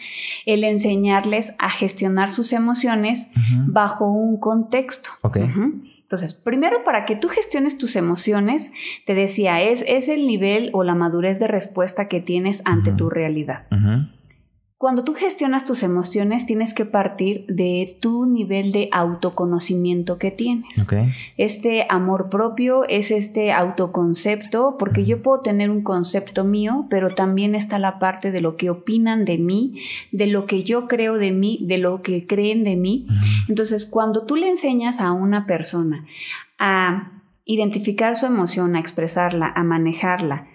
el 0.45 0.63
enseñarles 0.63 1.53
a 1.59 1.69
gestionar 1.69 2.29
sus 2.29 2.51
emociones 2.53 3.31
bajo 3.67 4.11
un 4.11 4.39
contexto. 4.39 5.11
Okay. 5.21 5.49
Entonces, 6.15 6.39
primero 6.39 6.83
para 6.85 7.05
que 7.05 7.15
tú 7.15 7.27
gestiones 7.27 7.77
tus 7.77 7.95
emociones, 7.97 8.71
te 9.05 9.13
decía, 9.13 9.61
es, 9.61 9.83
es 9.87 10.07
el 10.07 10.25
nivel 10.27 10.69
o 10.73 10.83
la 10.83 10.95
madurez 10.95 11.39
de 11.39 11.47
respuesta 11.47 12.07
que 12.07 12.21
tienes 12.21 12.61
ante 12.63 12.93
tu 12.93 13.09
realidad. 13.09 13.65
Cuando 14.85 15.03
tú 15.03 15.15
gestionas 15.15 15.65
tus 15.65 15.81
emociones, 15.81 16.45
tienes 16.45 16.75
que 16.75 16.85
partir 16.85 17.47
de 17.47 17.97
tu 17.99 18.27
nivel 18.27 18.71
de 18.71 18.87
autoconocimiento 18.91 20.19
que 20.19 20.29
tienes. 20.29 20.77
Este 21.37 21.87
amor 21.89 22.29
propio 22.29 22.87
es 22.87 23.09
este 23.09 23.51
autoconcepto, 23.51 24.75
porque 24.77 25.03
yo 25.03 25.23
puedo 25.23 25.41
tener 25.41 25.71
un 25.71 25.81
concepto 25.81 26.43
mío, 26.43 26.85
pero 26.87 27.09
también 27.09 27.55
está 27.55 27.79
la 27.79 27.97
parte 27.97 28.31
de 28.31 28.41
lo 28.41 28.57
que 28.57 28.69
opinan 28.69 29.25
de 29.25 29.39
mí, 29.39 29.81
de 30.11 30.27
lo 30.27 30.45
que 30.45 30.61
yo 30.61 30.87
creo 30.87 31.15
de 31.15 31.31
mí, 31.31 31.57
de 31.63 31.79
lo 31.79 32.03
que 32.03 32.27
creen 32.27 32.63
de 32.63 32.75
mí. 32.75 33.07
Entonces, 33.49 33.87
cuando 33.87 34.27
tú 34.27 34.35
le 34.35 34.49
enseñas 34.49 34.99
a 34.99 35.13
una 35.13 35.47
persona 35.47 36.05
a 36.59 37.23
identificar 37.43 38.15
su 38.15 38.27
emoción, 38.27 38.75
a 38.75 38.81
expresarla, 38.81 39.51
a 39.55 39.63
manejarla, 39.63 40.47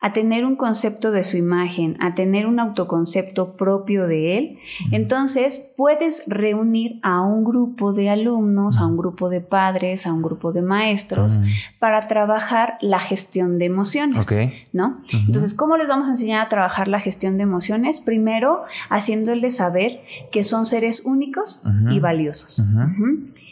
a 0.00 0.12
tener 0.12 0.44
un 0.44 0.56
concepto 0.56 1.10
de 1.10 1.24
su 1.24 1.36
imagen, 1.36 1.96
a 2.00 2.14
tener 2.14 2.46
un 2.46 2.60
autoconcepto 2.60 3.56
propio 3.56 4.06
de 4.06 4.36
él, 4.38 4.58
entonces 4.92 5.72
puedes 5.76 6.24
reunir 6.28 7.00
a 7.02 7.22
un 7.22 7.44
grupo 7.44 7.92
de 7.92 8.10
alumnos, 8.10 8.78
a 8.78 8.86
un 8.86 8.96
grupo 8.96 9.30
de 9.30 9.40
padres, 9.40 10.06
a 10.06 10.12
un 10.12 10.22
grupo 10.22 10.52
de 10.52 10.62
maestros 10.62 11.38
para 11.78 12.06
trabajar 12.08 12.78
la 12.82 12.98
gestión 12.98 13.58
de 13.58 13.64
emociones, 13.64 14.26
¿no? 14.72 15.00
Entonces, 15.12 15.54
¿cómo 15.54 15.76
les 15.76 15.88
vamos 15.88 16.08
a 16.08 16.10
enseñar 16.10 16.44
a 16.44 16.48
trabajar 16.48 16.88
la 16.88 17.00
gestión 17.00 17.36
de 17.38 17.44
emociones? 17.44 18.00
Primero, 18.00 18.64
haciéndoles 18.90 19.56
saber 19.56 20.02
que 20.30 20.44
son 20.44 20.66
seres 20.66 21.04
únicos 21.04 21.62
y 21.90 22.00
valiosos. 22.00 22.62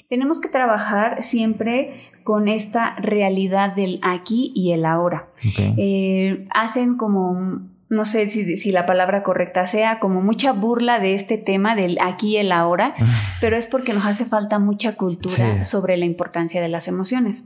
Tenemos 0.08 0.38
que 0.40 0.48
trabajar 0.48 1.22
siempre 1.22 2.12
con 2.24 2.48
esta 2.48 2.94
realidad 2.94 3.74
del 3.74 4.00
aquí 4.02 4.50
y 4.56 4.72
el 4.72 4.86
ahora. 4.86 5.28
Eh, 5.76 6.48
hacen 6.50 6.96
como, 6.96 7.60
no 7.90 8.04
sé 8.06 8.28
si, 8.28 8.72
la 8.72 8.86
palabra 8.86 9.22
correcta 9.22 9.66
sea, 9.66 10.00
como 10.00 10.22
mucha 10.22 10.52
burla 10.52 10.98
de 10.98 11.14
este 11.14 11.36
tema 11.36 11.76
del 11.76 11.98
aquí 12.00 12.30
y 12.30 12.36
el 12.38 12.50
ahora, 12.50 12.94
pero 13.40 13.56
es 13.56 13.66
porque 13.66 13.92
nos 13.92 14.06
hace 14.06 14.24
falta 14.24 14.58
mucha 14.58 14.96
cultura 14.96 15.62
sobre 15.64 15.98
la 15.98 16.06
importancia 16.06 16.62
de 16.62 16.68
las 16.68 16.88
emociones. 16.88 17.44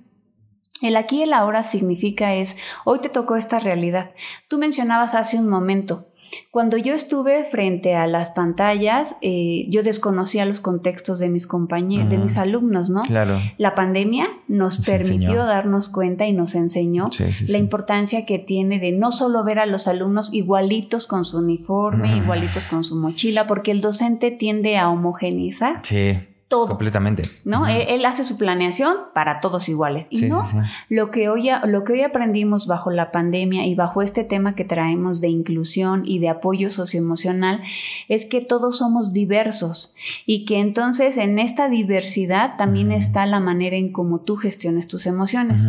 El 0.81 0.97
aquí 0.97 1.19
y 1.19 1.23
el 1.23 1.33
ahora 1.33 1.65
significa 1.65 2.35
es, 2.35 2.57
hoy 2.85 3.01
te 3.01 3.09
tocó 3.09 3.35
esta 3.35 3.59
realidad. 3.59 4.13
Tú 4.47 4.59
mencionabas 4.59 5.17
hace 5.17 5.37
un 5.37 5.49
momento, 5.49 6.09
Cuando 6.51 6.77
yo 6.77 6.95
estuve 6.95 7.45
frente 7.45 7.95
a 7.95 8.07
las 8.07 8.31
pantallas, 8.31 9.17
eh, 9.23 9.63
yo 9.69 9.83
desconocía 9.83 10.45
los 10.45 10.61
contextos 10.61 11.19
de 11.19 11.29
mis 11.29 11.47
compañeros, 11.47 12.11
de 12.11 12.19
mis 12.19 12.37
alumnos, 12.39 12.91
¿no? 12.91 13.03
Claro. 13.03 13.39
La 13.59 13.75
pandemia 13.75 14.27
nos, 14.49 14.79
Nos 14.79 14.87
permitió 14.87 15.15
enseñó. 15.17 15.45
darnos 15.47 15.89
cuenta 15.89 16.27
y 16.27 16.33
nos 16.33 16.55
enseñó 16.55 17.07
Sí, 17.13 17.33
sí, 17.33 17.47
la 17.47 17.53
sí. 17.53 17.57
importancia 17.59 18.27
que 18.27 18.39
tiene 18.39 18.79
de 18.79 18.93
no 18.93 19.13
solo 19.13 19.45
ver 19.45 19.59
a 19.59 19.67
los 19.67 19.89
alumnos 19.89 20.33
igualitos 20.33 21.07
con 21.07 21.25
su 21.25 21.39
uniforme, 21.39 22.17
igualitos 22.17 22.67
con 22.67 22.85
su 22.85 22.97
mochila, 22.97 23.47
porque 23.47 23.71
el 23.71 23.81
docente 23.81 24.31
tiende 24.31 24.77
a 24.79 24.89
homogeneizar 24.91 25.81
Sí, 25.83 26.19
todo. 26.49 26.69
completamente. 26.69 27.23
¿no? 27.45 27.63
Ujú. 27.63 27.71
él, 27.71 27.85
él 27.89 28.05
hace 28.07 28.25
su 28.25 28.39
planeación 28.39 28.97
para 29.15 29.41
todos 29.41 29.69
iguales. 29.69 30.09
Y 30.11 30.19
Sí, 30.19 30.29
no, 30.29 30.45
sí, 30.47 30.57
sí. 30.57 30.59
Lo, 30.89 31.11
que 31.11 31.29
hoy, 31.29 31.49
lo 31.67 31.85
que 31.85 31.93
hoy 31.93 32.03
aprendimos 32.03 32.67
bajo 32.67 32.91
la 32.91 33.13
pandemia 33.13 33.67
y 33.67 33.75
bajo 33.75 34.03
este 34.03 34.25
tema 34.25 34.55
que 34.55 34.65
traemos 34.65 35.21
de 35.21 35.29
inclusión 35.29 36.03
y 36.07 36.19
de 36.19 36.31
apoyo 36.31 36.71
socioemocional 36.71 37.61
es 38.09 38.25
que 38.25 38.41
todos 38.41 38.79
somos 38.79 39.13
diversos 39.13 39.95
y 40.25 40.47
que 40.47 40.59
entonces 40.59 41.19
en 41.19 41.39
esta 41.39 41.69
diversidad 41.69 42.57
también 42.57 42.93
está 42.93 43.27
la 43.27 43.41
manera 43.41 43.77
en 43.77 43.93
cómo 43.93 44.21
tú 44.21 44.37
gestiones 44.37 44.89
tus 44.89 45.07
emociones. 45.07 45.67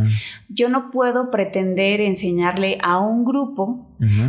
Yo 0.47 0.69
no 0.69 0.91
puedo 0.91 1.29
pretender 1.29 2.01
enseñarle 2.01 2.77
a 2.81 2.99
un 2.99 3.25
grupo 3.25 3.85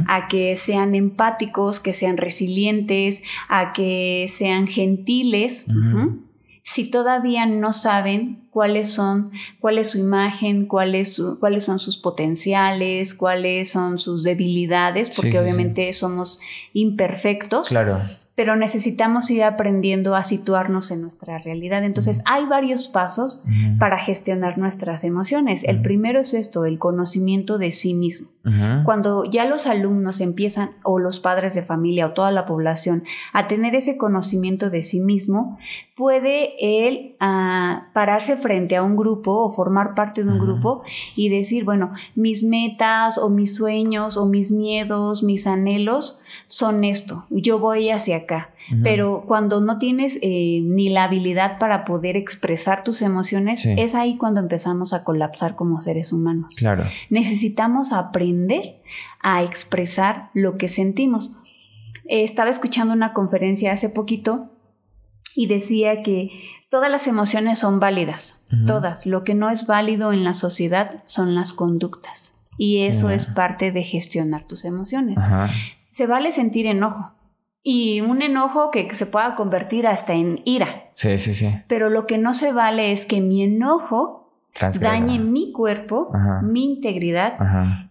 a 0.08 0.26
que 0.26 0.56
sean 0.56 0.94
empáticos, 0.94 1.78
que 1.78 1.92
sean 1.92 2.16
resilientes, 2.16 3.22
a 3.48 3.72
que 3.72 4.26
sean 4.28 4.66
gentiles, 4.66 5.66
si 6.72 6.88
todavía 6.88 7.46
no 7.46 7.72
saben 7.72 8.44
cuáles 8.50 8.92
son, 8.92 9.32
cuál 9.58 9.78
es 9.78 9.90
su 9.90 9.98
imagen, 9.98 10.66
cuál 10.66 10.94
es 10.94 11.14
su- 11.16 11.38
cuáles 11.40 11.64
son 11.64 11.78
sus 11.80 11.96
potenciales, 11.98 13.14
cuáles 13.14 13.70
son 13.70 13.98
sus 13.98 14.22
debilidades, 14.22 15.10
porque 15.10 15.32
sí, 15.32 15.36
sí. 15.38 15.42
obviamente 15.42 15.92
somos 15.92 16.38
imperfectos, 16.72 17.68
Claro. 17.68 17.98
pero 18.34 18.56
necesitamos 18.56 19.30
ir 19.30 19.42
aprendiendo 19.44 20.14
a 20.16 20.22
situarnos 20.22 20.90
en 20.90 21.02
nuestra 21.02 21.38
realidad. 21.38 21.84
Entonces, 21.84 22.22
hay 22.24 22.46
varios 22.46 22.88
pasos 22.88 23.42
para 23.78 23.98
gestionar 23.98 24.56
nuestras 24.56 25.04
emociones. 25.04 25.62
El 25.64 25.82
primero 25.82 26.20
es 26.20 26.32
esto, 26.32 26.64
el 26.64 26.78
conocimiento 26.78 27.58
de 27.58 27.70
sí 27.70 27.92
mismo. 27.94 28.28
Cuando 28.86 29.24
ya 29.30 29.44
los 29.44 29.66
alumnos 29.66 30.20
empiezan, 30.22 30.70
o 30.82 30.98
los 30.98 31.20
padres 31.20 31.54
de 31.54 31.60
familia, 31.62 32.06
o 32.06 32.12
toda 32.12 32.30
la 32.32 32.46
población, 32.46 33.02
a 33.34 33.46
tener 33.48 33.74
ese 33.74 33.98
conocimiento 33.98 34.70
de 34.70 34.80
sí 34.82 35.00
mismo, 35.00 35.58
puede 36.00 36.54
él 36.86 37.14
ah, 37.20 37.90
pararse 37.92 38.38
frente 38.38 38.74
a 38.74 38.82
un 38.82 38.96
grupo 38.96 39.32
o 39.44 39.50
formar 39.50 39.94
parte 39.94 40.24
de 40.24 40.30
un 40.30 40.38
grupo 40.38 40.82
y 41.14 41.28
decir, 41.28 41.66
bueno, 41.66 41.92
mis 42.14 42.42
metas 42.42 43.18
o 43.18 43.28
mis 43.28 43.54
sueños 43.54 44.16
o 44.16 44.24
mis 44.24 44.50
miedos, 44.50 45.22
mis 45.22 45.46
anhelos 45.46 46.18
son 46.46 46.84
esto, 46.84 47.26
yo 47.28 47.58
voy 47.58 47.90
hacia 47.90 48.16
acá. 48.16 48.48
Pero 48.84 49.24
cuando 49.26 49.60
no 49.60 49.78
tienes 49.78 50.18
eh, 50.22 50.60
ni 50.62 50.88
la 50.90 51.04
habilidad 51.04 51.58
para 51.58 51.84
poder 51.84 52.16
expresar 52.16 52.82
tus 52.84 53.02
emociones, 53.02 53.60
Sí. 53.60 53.74
es 53.76 53.94
ahí 53.94 54.16
cuando 54.16 54.40
empezamos 54.40 54.92
a 54.94 55.02
colapsar 55.04 55.56
como 55.56 55.80
seres 55.80 56.12
humanos 56.12 56.50
Claro. 56.56 56.84
necesitamos 57.10 57.92
aprender 57.92 58.80
a 59.22 59.42
expresar 59.42 60.30
lo 60.34 60.56
que 60.56 60.68
sentimos. 60.68 61.32
Eh, 62.06 62.22
Estaba 62.22 62.48
escuchando 62.48 62.94
una 62.94 63.12
conferencia 63.12 63.72
hace 63.72 63.88
poquito 63.88 64.49
y 65.40 65.46
decía 65.46 66.02
que 66.02 66.30
todas 66.68 66.90
las 66.90 67.06
emociones 67.06 67.58
son 67.58 67.80
válidas, 67.80 68.44
todas. 68.66 69.06
Lo 69.06 69.24
que 69.24 69.34
no 69.34 69.48
es 69.48 69.66
válido 69.66 70.12
en 70.12 70.22
la 70.22 70.34
sociedad 70.34 71.02
son 71.06 71.34
las 71.34 71.54
conductas. 71.54 72.34
Y 72.58 72.82
eso 72.82 73.08
es 73.08 73.24
parte 73.24 73.72
de 73.72 73.82
gestionar 73.82 74.44
tus 74.44 74.66
emociones. 74.66 75.18
Se 75.92 76.06
vale 76.06 76.30
sentir 76.30 76.66
enojo. 76.66 77.12
Y 77.62 78.02
un 78.02 78.20
enojo 78.20 78.70
que 78.70 78.94
se 78.94 79.06
pueda 79.06 79.34
convertir 79.34 79.86
hasta 79.86 80.12
en 80.12 80.42
ira. 80.44 80.90
Sí, 80.92 81.16
sí, 81.16 81.34
sí. 81.34 81.48
Pero 81.68 81.88
lo 81.88 82.06
que 82.06 82.18
no 82.18 82.34
se 82.34 82.52
vale 82.52 82.92
es 82.92 83.06
que 83.06 83.22
mi 83.22 83.42
enojo 83.42 84.34
Transgreda. 84.52 84.92
dañe 84.92 85.18
mi 85.18 85.52
cuerpo, 85.52 86.10
mi 86.42 86.64
integridad 86.66 87.38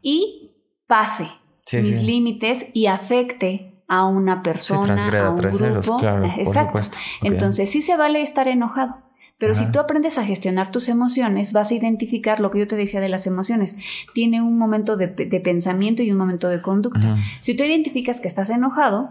y 0.04 0.52
pase 0.86 1.28
Sí, 1.66 1.78
mis 1.78 2.00
sí. 2.00 2.06
límites 2.06 2.66
y 2.74 2.86
afecte 2.88 3.69
a 3.90 4.06
una 4.06 4.44
persona, 4.44 5.26
a 5.26 5.30
un 5.32 5.38
grupo. 5.38 5.98
claro, 5.98 6.22
por 6.22 6.40
Exacto. 6.40 6.80
Ok. 6.80 6.94
Entonces 7.24 7.70
sí 7.70 7.82
se 7.82 7.98
vale 7.98 8.22
estar 8.22 8.48
enojado. 8.48 9.09
Pero 9.40 9.54
Ajá. 9.54 9.66
si 9.66 9.72
tú 9.72 9.80
aprendes 9.80 10.18
a 10.18 10.26
gestionar 10.26 10.70
tus 10.70 10.90
emociones, 10.90 11.54
vas 11.54 11.72
a 11.72 11.74
identificar 11.74 12.42
lo 12.42 12.50
que 12.52 12.60
yo 12.60 12.68
te 12.68 12.76
decía 12.76 13.00
de 13.00 13.08
las 13.08 13.26
emociones. 13.26 13.78
Tiene 14.14 14.42
un 14.42 14.58
momento 14.58 14.98
de, 14.98 15.08
de 15.08 15.40
pensamiento 15.40 16.04
y 16.04 16.12
un 16.12 16.18
momento 16.18 16.50
de 16.50 16.62
conducta. 16.62 17.16
Si 17.40 17.56
tú 17.56 17.64
identificas 17.64 18.20
que 18.20 18.28
estás 18.28 18.50
enojado, 18.50 19.10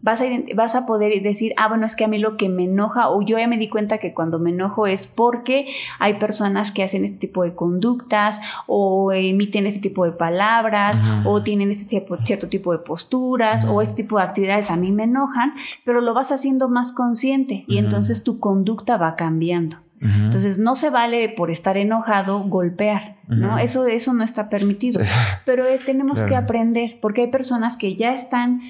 vas 0.00 0.22
a, 0.22 0.24
vas 0.54 0.74
a 0.74 0.86
poder 0.86 1.22
decir, 1.22 1.52
ah, 1.58 1.68
bueno, 1.68 1.84
es 1.84 1.96
que 1.96 2.04
a 2.04 2.08
mí 2.08 2.18
lo 2.18 2.38
que 2.38 2.48
me 2.48 2.64
enoja, 2.64 3.10
o 3.10 3.20
yo 3.20 3.38
ya 3.38 3.46
me 3.46 3.58
di 3.58 3.68
cuenta 3.68 3.98
que 3.98 4.14
cuando 4.14 4.38
me 4.38 4.50
enojo 4.50 4.86
es 4.86 5.06
porque 5.06 5.68
hay 5.98 6.14
personas 6.14 6.72
que 6.72 6.82
hacen 6.82 7.04
este 7.04 7.18
tipo 7.18 7.42
de 7.42 7.54
conductas, 7.54 8.40
o 8.66 9.12
emiten 9.12 9.66
este 9.66 9.80
tipo 9.80 10.06
de 10.06 10.12
palabras, 10.12 11.02
o 11.26 11.42
tienen 11.42 11.70
este 11.70 12.00
tipo- 12.00 12.16
cierto 12.24 12.48
tipo 12.48 12.72
de 12.72 12.78
posturas, 12.78 13.66
o 13.66 13.82
este 13.82 14.02
tipo 14.02 14.16
de 14.16 14.24
actividades 14.24 14.70
a 14.70 14.76
mí 14.76 14.92
me 14.92 15.04
enojan, 15.04 15.52
pero 15.84 16.00
lo 16.00 16.14
vas 16.14 16.32
haciendo 16.32 16.70
más 16.70 16.92
consciente 16.92 17.64
y 17.68 17.76
entonces 17.76 18.24
tu 18.24 18.38
conducta 18.38 18.96
va 18.96 19.14
cambiando. 19.14 19.57
Entonces 20.00 20.58
no 20.58 20.76
se 20.76 20.90
vale 20.90 21.28
por 21.28 21.50
estar 21.50 21.76
enojado 21.76 22.40
golpear, 22.44 23.16
¿no? 23.26 23.58
Eso, 23.58 23.86
eso 23.88 24.14
no 24.14 24.22
está 24.22 24.48
permitido. 24.48 25.02
Sí. 25.02 25.10
Pero 25.44 25.64
eh, 25.66 25.80
tenemos 25.84 26.18
Claro. 26.20 26.28
que 26.28 26.36
aprender, 26.36 26.98
porque 27.02 27.22
hay 27.22 27.26
personas 27.32 27.76
que 27.76 27.96
ya 27.96 28.14
están 28.14 28.60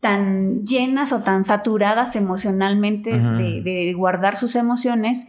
tan 0.00 0.64
llenas 0.64 1.12
o 1.12 1.20
tan 1.20 1.44
saturadas 1.44 2.16
emocionalmente 2.16 3.10
de, 3.16 3.62
de 3.62 3.92
guardar 3.96 4.34
sus 4.34 4.56
emociones 4.56 5.28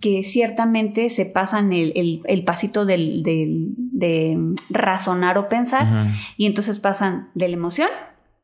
que 0.00 0.22
ciertamente 0.22 1.10
se 1.10 1.26
pasan 1.26 1.72
el, 1.72 1.92
el- 1.96 2.20
el 2.26 2.44
pasito 2.44 2.84
del, 2.86 3.24
del- 3.24 3.70
de 3.76 4.38
razonar 4.70 5.38
o 5.38 5.48
pensar 5.48 6.12
y 6.36 6.46
entonces 6.46 6.78
pasan 6.78 7.30
de 7.34 7.48
la 7.48 7.54
emoción 7.54 7.88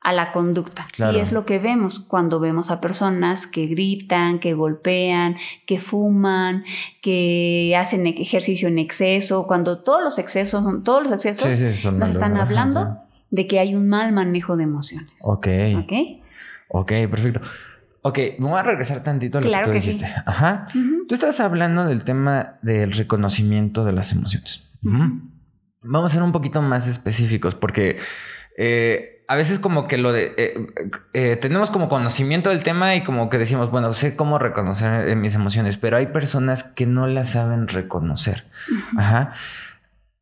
a 0.00 0.12
la 0.12 0.30
conducta. 0.30 0.87
Claro. 0.92 1.16
Y 1.16 1.20
es 1.20 1.32
lo 1.32 1.44
que 1.44 1.58
vemos 1.58 1.98
cuando 1.98 2.38
vemos 2.40 2.70
a 2.70 2.80
personas 2.80 3.46
que 3.46 3.66
gritan, 3.66 4.38
que 4.38 4.54
golpean, 4.54 5.37
que 5.66 5.80
fuman, 5.80 6.64
que 7.02 7.74
hacen 7.78 8.06
ejercicio 8.06 8.68
en 8.68 8.78
exceso, 8.78 9.46
cuando 9.46 9.80
todos 9.82 10.02
los 10.02 10.18
excesos, 10.18 10.64
son- 10.64 10.84
todos 10.84 11.02
los 11.02 11.12
excesos 11.12 11.44
Sí, 11.56 11.70
sí, 11.70 11.76
son 11.76 11.98
nos 11.98 12.11
están 12.11 12.37
hablando 12.37 12.98
de 13.30 13.46
que 13.46 13.58
hay 13.58 13.74
un 13.74 13.88
mal 13.88 14.12
manejo 14.12 14.56
de 14.56 14.62
emociones. 14.64 15.11
Ok. 15.22 15.48
¿Ok? 15.82 15.92
Ok, 16.68 16.92
perfecto. 17.11 17.40
Ok, 18.02 18.18
vamos 18.38 18.61
a 18.61 18.62
regresar 18.62 19.02
tantito 19.02 19.38
a 19.38 19.40
lo 19.40 19.48
Claro 19.48 19.64
que 19.66 19.70
tú 19.70 19.74
que 19.74 19.80
sí. 19.92 19.98
dijiste. 19.98 20.22
Ajá. 20.24 20.68
Tú 21.08 21.14
estás 21.14 21.40
hablando 21.40 21.84
del 21.84 22.04
tema 22.04 22.58
del 22.62 22.92
reconocimiento 22.92 23.84
de 23.84 23.92
las 23.92 24.12
emociones. 24.12 24.70
Vamos 24.80 26.11
a 26.11 26.14
ser 26.14 26.22
un 26.22 26.32
poquito 26.32 26.62
más 26.62 26.87
específicos 26.87 27.54
porque 27.54 27.98
eh, 28.56 29.17
a 29.28 29.36
veces 29.36 29.58
como 29.58 29.86
que 29.86 29.98
lo 29.98 30.10
de... 30.10 30.32
eh, 30.38 30.66
eh, 31.12 31.36
tenemos 31.36 31.70
como 31.70 31.90
conocimiento 31.90 32.48
del 32.48 32.62
tema 32.62 32.96
y 32.96 33.04
como 33.04 33.28
que 33.28 33.36
decimos, 33.36 33.70
bueno, 33.70 33.92
sé 33.92 34.16
cómo 34.16 34.38
reconocer 34.38 35.06
eh, 35.06 35.16
mis 35.16 35.34
emociones, 35.34 35.76
pero 35.76 35.98
hay 35.98 36.06
personas 36.06 36.64
que 36.64 36.86
no 36.86 37.06
las 37.06 37.32
saben 37.32 37.68
reconocer. 37.68 38.46
Ajá. 38.96 39.32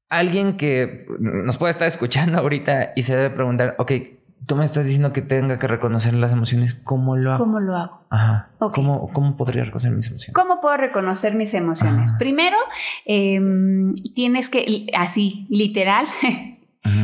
Alguien 0.09 0.57
que 0.57 1.07
nos 1.21 1.57
puede 1.57 1.71
estar 1.71 1.87
escuchando 1.87 2.39
ahorita 2.41 2.93
y 2.97 3.05
se 3.05 3.17
debe 3.17 3.31
preguntar, 3.31 3.77
ok, 3.79 3.93
tú 4.45 4.57
me 4.57 4.65
estás 4.65 4.85
diciendo 4.87 5.13
que 5.13 5.23
tenga 5.23 5.59
que 5.61 5.69
reconocer 5.69 6.15
las 6.15 6.33
emociones, 6.33 6.75
¿cómo 6.83 7.17
lo 7.17 7.31
hago? 7.31 7.45
¿Cómo 7.45 7.61
lo 7.61 7.77
hago? 7.77 8.07
Ajá. 8.11 8.49
Ok. 8.59 8.75
¿Cómo, 8.75 9.07
¿Cómo 9.13 9.37
podría 9.37 9.65
reconocer 9.65 9.93
mis 9.93 10.09
emociones? 10.09 10.35
¿Cómo 10.35 10.61
puedo 10.61 10.77
reconocer 10.77 11.35
mis 11.35 11.55
emociones? 11.55 12.11
Ajá. 12.11 12.19
Primero, 12.19 12.57
em, 13.05 13.95
tienes 14.15 14.49
que, 14.49 14.87
así, 14.97 15.47
literal, 15.49 16.07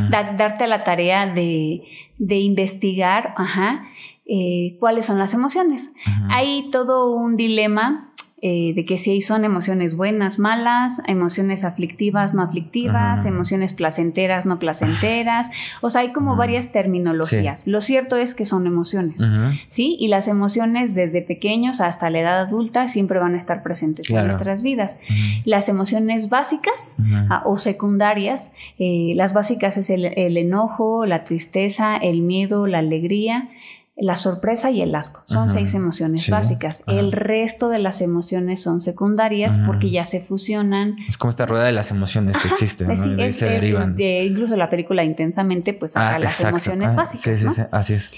Darte 0.09 0.67
la 0.67 0.83
tarea 0.83 1.25
de, 1.25 1.83
de 2.17 2.39
investigar, 2.39 3.33
ajá, 3.37 3.85
eh, 4.25 4.77
cuáles 4.79 5.05
son 5.05 5.17
las 5.19 5.33
emociones. 5.33 5.91
Hay 6.29 6.69
todo 6.71 7.11
un 7.11 7.35
dilema 7.35 8.13
eh, 8.45 8.73
de 8.75 8.83
que 8.83 8.97
si 8.97 9.21
son 9.21 9.45
emociones 9.45 9.95
buenas, 9.95 10.37
malas, 10.37 11.01
emociones 11.07 11.63
aflictivas, 11.63 12.33
no 12.33 12.41
aflictivas, 12.41 13.25
emociones 13.25 13.71
placenteras, 13.71 14.45
no 14.45 14.59
placenteras. 14.59 15.49
O 15.79 15.89
sea, 15.89 16.01
hay 16.01 16.11
como 16.11 16.35
varias 16.35 16.73
terminologías. 16.73 17.65
Lo 17.67 17.79
cierto 17.79 18.17
es 18.17 18.35
que 18.35 18.43
son 18.43 18.67
emociones. 18.67 19.21
¿Sí? 19.69 19.95
Y 19.97 20.09
las 20.09 20.27
emociones 20.27 20.93
desde 20.93 21.21
pequeños 21.21 21.79
hasta 21.79 22.09
la 22.09 22.19
edad 22.19 22.41
adulta 22.41 22.89
siempre 22.89 23.17
van 23.17 23.33
a 23.33 23.37
estar 23.37 23.63
presentes 23.63 24.07
Claro. 24.07 24.23
en 24.23 24.27
nuestras 24.27 24.61
vidas. 24.61 24.97
Las 25.45 25.69
emociones 25.69 26.27
básicas 26.27 26.97
ah, 27.29 27.43
o 27.45 27.55
secundarias, 27.55 28.51
eh, 28.77 29.13
las 29.15 29.33
básicas 29.33 29.77
es 29.77 29.89
el, 29.89 30.03
el 30.03 30.35
enojo, 30.35 31.05
la 31.05 31.23
tristeza, 31.23 31.95
el 31.95 32.21
miedo, 32.21 32.67
la 32.67 32.79
alegría. 32.79 33.47
La 33.95 34.15
sorpresa 34.15 34.71
y 34.71 34.81
el 34.81 34.95
asco. 34.95 35.21
Son 35.25 35.49
seis 35.49 35.73
emociones 35.73 36.27
básicas. 36.29 36.83
El 36.87 37.11
resto 37.11 37.69
de 37.69 37.79
las 37.79 38.01
emociones 38.01 38.61
son 38.61 38.81
secundarias 38.81 39.59
porque 39.65 39.91
ya 39.91 40.03
se 40.03 40.19
fusionan. 40.19 40.95
Es 41.07 41.17
como 41.17 41.29
esta 41.29 41.45
rueda 41.45 41.65
de 41.65 41.73
las 41.73 41.91
emociones 41.91 42.37
que 42.37 42.47
existe. 42.47 42.85
Pues 42.85 43.01
se 43.35 43.45
derivan. 43.45 43.95
incluso 43.99 44.55
la 44.55 44.69
película 44.69 45.03
Intensamente, 45.03 45.73
pues 45.73 45.93
saca 45.93 46.15
ah, 46.15 46.19
las 46.19 46.41
emociones 46.41 46.95
básicas. 46.95 47.39
Sí, 47.39 47.47
sí, 47.47 47.53
sí, 47.53 47.61
así 47.71 47.93
es. 47.93 48.15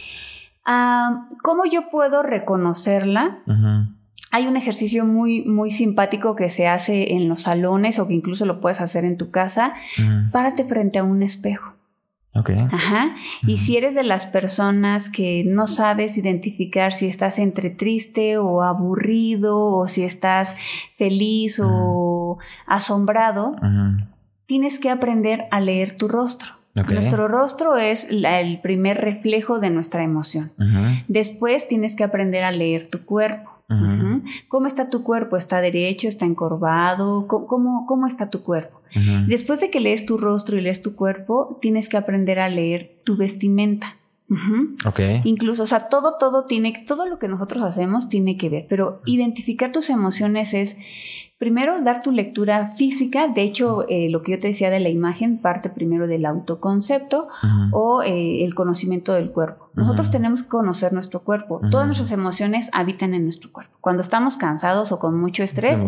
Ah, 0.66 1.28
¿Cómo 1.44 1.66
yo 1.66 1.90
puedo 1.90 2.24
reconocerla? 2.24 3.40
Hay 4.32 4.48
un 4.48 4.58
ejercicio 4.58 5.06
muy, 5.06 5.44
muy 5.44 5.72
simpático 5.72 6.36
que 6.36 6.50
se 6.50 6.68
hace 6.68 7.14
en 7.14 7.28
los 7.28 7.44
salones 7.44 8.00
o 8.00 8.08
que 8.08 8.14
incluso 8.14 8.46
lo 8.46 8.62
puedes 8.62 8.82
hacer 8.82 9.06
en 9.06 9.18
tu 9.18 9.30
casa. 9.30 9.74
Párate 10.32 10.64
frente 10.64 11.00
a 11.00 11.04
un 11.04 11.22
espejo. 11.22 11.75
Ajá. 12.72 13.16
Y 13.48 13.58
si 13.58 13.78
eres 13.78 13.96
de 13.96 14.04
las 14.04 14.26
personas 14.26 15.10
que 15.10 15.44
no 15.46 15.68
sabes 15.68 16.18
identificar 16.18 16.92
si 16.92 17.08
estás 17.08 17.40
entre 17.40 17.70
triste 17.70 18.38
o 18.38 18.62
aburrido 18.62 19.58
o 19.58 19.88
si 19.88 20.04
estás 20.04 20.58
feliz 20.96 21.62
o 21.64 22.38
asombrado, 22.68 23.56
tienes 24.46 24.80
que 24.80 24.90
aprender 24.90 25.46
a 25.52 25.60
leer 25.62 25.98
tu 25.98 26.08
rostro. 26.08 26.54
Nuestro 26.74 27.30
rostro 27.30 27.78
es 27.78 28.08
el 28.10 28.60
primer 28.60 28.98
reflejo 29.00 29.60
de 29.60 29.70
nuestra 29.70 30.04
emoción. 30.04 30.52
Después 31.08 31.68
tienes 31.68 31.96
que 31.96 32.04
aprender 32.04 32.44
a 32.44 32.52
leer 32.52 32.88
tu 32.88 33.06
cuerpo. 33.06 33.55
¿Cómo 34.48 34.68
está 34.68 34.90
tu 34.90 35.04
cuerpo? 35.04 35.38
¿Está 35.38 35.60
derecho? 35.60 36.08
¿Está 36.08 36.26
encorvado? 36.26 37.28
¿Cómo, 37.28 37.86
cómo 37.86 38.08
está 38.08 38.30
tu 38.30 38.44
cuerpo? 38.44 38.82
Después 39.28 39.60
de 39.60 39.70
que 39.70 39.82
lees 39.82 40.06
tu 40.06 40.18
rostro 40.18 40.58
y 40.58 40.62
lees 40.62 40.82
tu 40.82 40.96
cuerpo, 40.96 41.58
tienes 41.62 41.90
que 41.90 41.98
aprender 41.98 42.40
a 42.40 42.48
leer 42.48 43.02
tu 43.04 43.18
vestimenta. 43.18 43.98
Incluso, 45.24 45.64
o 45.64 45.66
sea, 45.66 45.88
todo, 45.88 46.16
todo 46.20 46.46
tiene, 46.46 46.84
todo 46.88 47.08
lo 47.08 47.20
que 47.20 47.28
nosotros 47.28 47.64
hacemos 47.64 48.10
tiene 48.10 48.38
que 48.38 48.50
ver, 48.50 48.66
pero 48.68 49.02
identificar 49.06 49.72
tus 49.72 49.90
emociones 49.90 50.54
es 50.54 50.78
primero 51.38 51.82
dar 51.82 52.02
tu 52.02 52.12
lectura 52.12 52.68
física, 52.68 53.28
de 53.28 53.44
hecho, 53.44 53.86
eh, 53.90 54.10
lo 54.10 54.22
que 54.22 54.32
yo 54.32 54.40
te 54.40 54.48
decía 54.48 54.70
de 54.70 54.80
la 54.80 54.90
imagen 54.90 55.40
parte 55.40 55.70
primero 55.70 56.08
del 56.08 56.26
autoconcepto 56.26 57.28
o 57.72 58.02
eh, 58.02 58.44
el 58.44 58.56
conocimiento 58.56 59.14
del 59.14 59.32
cuerpo. 59.32 59.70
Nosotros 59.76 60.10
tenemos 60.10 60.44
que 60.44 60.50
conocer 60.50 60.94
nuestro 60.94 61.24
cuerpo, 61.24 61.62
todas 61.70 61.86
nuestras 61.86 62.12
emociones 62.12 62.70
habitan 62.74 63.14
en 63.14 63.26
nuestro 63.26 63.52
cuerpo. 63.52 63.78
Cuando 63.82 64.02
estamos 64.02 64.38
cansados 64.38 64.92
o 64.92 65.00
con 65.00 65.20
mucho 65.20 65.44
estrés, 65.44 65.84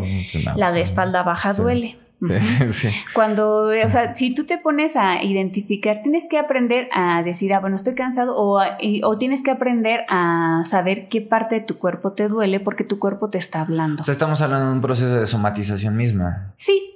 la 0.55 0.71
de 0.71 0.81
espalda 0.81 1.23
baja 1.23 1.53
duele. 1.53 1.97
Sí, 2.21 2.39
sí. 2.71 2.89
Cuando, 3.13 3.65
o 3.65 3.89
sea, 3.89 4.15
si 4.15 4.33
tú 4.33 4.45
te 4.45 4.57
pones 4.57 4.95
a 4.95 5.23
identificar, 5.23 6.01
tienes 6.01 6.27
que 6.29 6.37
aprender 6.37 6.89
a 6.93 7.21
decir, 7.23 7.53
ah, 7.53 7.59
bueno, 7.59 7.75
estoy 7.75 7.95
cansado, 7.95 8.35
o, 8.35 8.59
o, 9.03 9.17
tienes 9.17 9.43
que 9.43 9.51
aprender 9.51 10.05
a 10.09 10.61
saber 10.63 11.07
qué 11.09 11.21
parte 11.21 11.55
de 11.55 11.61
tu 11.61 11.77
cuerpo 11.77 12.13
te 12.13 12.27
duele 12.27 12.59
porque 12.59 12.83
tu 12.83 12.99
cuerpo 12.99 13.29
te 13.29 13.37
está 13.37 13.61
hablando. 13.61 14.01
O 14.01 14.03
sea, 14.03 14.11
estamos 14.11 14.41
hablando 14.41 14.67
de 14.67 14.73
un 14.73 14.81
proceso 14.81 15.19
de 15.19 15.25
somatización 15.25 15.95
misma. 15.95 16.53
Sí. 16.57 16.93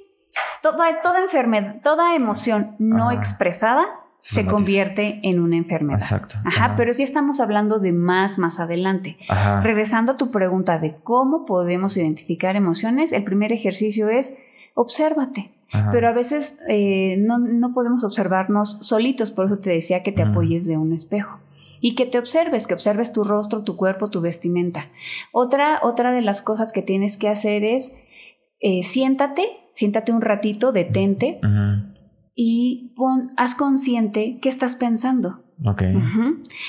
Toda, 0.61 0.99
toda 1.01 1.21
enfermedad, 1.21 1.77
toda 1.83 2.15
emoción 2.15 2.75
no 2.79 3.11
expresada 3.11 3.83
se 4.21 4.45
convierte 4.45 5.19
en 5.23 5.39
una 5.39 5.57
enfermedad. 5.57 5.99
Exacto. 5.99 6.35
Ajá, 6.45 6.75
pero 6.77 6.93
sí 6.93 7.01
estamos 7.01 7.39
hablando 7.39 7.79
de 7.79 7.91
más 7.91 8.37
más 8.37 8.59
adelante. 8.59 9.17
Ajá. 9.27 9.61
Regresando 9.61 10.11
a 10.11 10.17
tu 10.17 10.29
pregunta 10.29 10.77
de 10.77 10.95
cómo 11.01 11.45
podemos 11.45 11.97
identificar 11.97 12.55
emociones, 12.55 13.13
el 13.13 13.23
primer 13.23 13.51
ejercicio 13.51 14.09
es 14.09 14.37
obsérvate. 14.73 15.51
Pero 15.93 16.09
a 16.09 16.11
veces 16.11 16.59
eh, 16.67 17.15
no, 17.17 17.73
podemos 17.73 18.03
observarnos 18.03 18.79
solitos, 18.81 19.31
por 19.31 19.45
eso 19.45 19.59
te 19.59 19.69
decía 19.69 20.03
que 20.03 20.11
te 20.11 20.21
apoyes 20.21 20.65
de 20.65 20.77
un 20.77 20.91
espejo. 20.91 21.39
Y 21.79 21.95
que 21.95 22.05
te 22.05 22.19
observes, 22.19 22.67
que 22.67 22.73
observes 22.73 23.13
tu 23.13 23.23
rostro, 23.23 23.63
tu 23.63 23.77
cuerpo, 23.77 24.09
tu 24.09 24.19
vestimenta. 24.19 24.89
Otra, 25.31 25.79
otra 25.81 26.11
de 26.11 26.21
las 26.21 26.41
cosas 26.41 26.73
que 26.73 26.81
tienes 26.81 27.15
que 27.15 27.29
hacer 27.29 27.63
es 27.63 27.95
eh, 28.59 28.83
siéntate, 28.83 29.43
siéntate 29.73 30.11
un 30.11 30.21
ratito, 30.21 30.71
detente 30.71 31.39
y 32.35 32.93
pon, 32.95 33.31
haz 33.37 33.55
consciente 33.55 34.39
qué 34.41 34.49
estás 34.49 34.75
pensando. 34.75 35.43
Ok. 35.63 35.83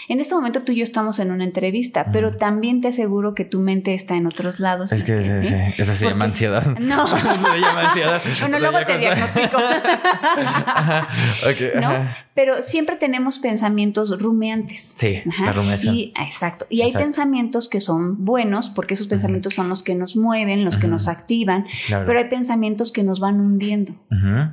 En 0.08 0.20
este 0.20 0.34
momento 0.34 0.64
tú 0.64 0.72
y 0.72 0.76
yo 0.76 0.82
estamos 0.82 1.18
en 1.18 1.30
una 1.30 1.44
entrevista, 1.44 2.10
pero 2.12 2.30
también 2.30 2.82
te 2.82 2.88
aseguro 2.88 3.34
que 3.34 3.46
tu 3.46 3.60
mente 3.60 3.94
está 3.94 4.16
en 4.16 4.26
otros 4.26 4.60
lados. 4.60 4.92
Es 4.92 5.04
que 5.04 5.18
eso 5.18 5.42
se 5.94 6.08
llama 6.08 6.26
ansiedad. 6.26 6.76
No. 6.78 7.06
se 7.06 7.16
llama 7.16 7.88
ansiedad. 7.88 8.20
Bueno, 8.40 8.58
luego 8.58 8.78
te 8.86 8.98
diagnostico. 8.98 9.56
¿No? 11.80 12.06
Pero 12.34 12.62
siempre 12.62 12.96
tenemos 12.96 13.38
pensamientos 13.38 14.20
rumeantes. 14.20 14.92
Sí, 14.94 15.22
la 15.40 15.52
rumiación. 15.52 15.94
Y, 15.94 16.12
exacto. 16.20 16.66
Y 16.68 16.82
hay 16.82 16.92
pensamientos 16.92 17.70
que 17.70 17.80
son 17.80 18.26
buenos, 18.26 18.68
porque 18.68 18.92
esos 18.94 19.08
pensamientos 19.08 19.54
son 19.54 19.70
los 19.70 19.82
que 19.82 19.94
nos 19.94 20.16
mueven, 20.16 20.66
los 20.66 20.76
que 20.76 20.86
nos 20.86 21.08
activan, 21.08 21.66
pero 21.88 22.18
hay 22.18 22.28
pensamientos 22.28 22.92
que 22.92 23.04
nos 23.04 23.20
van 23.20 23.40
hundiendo, 23.40 23.94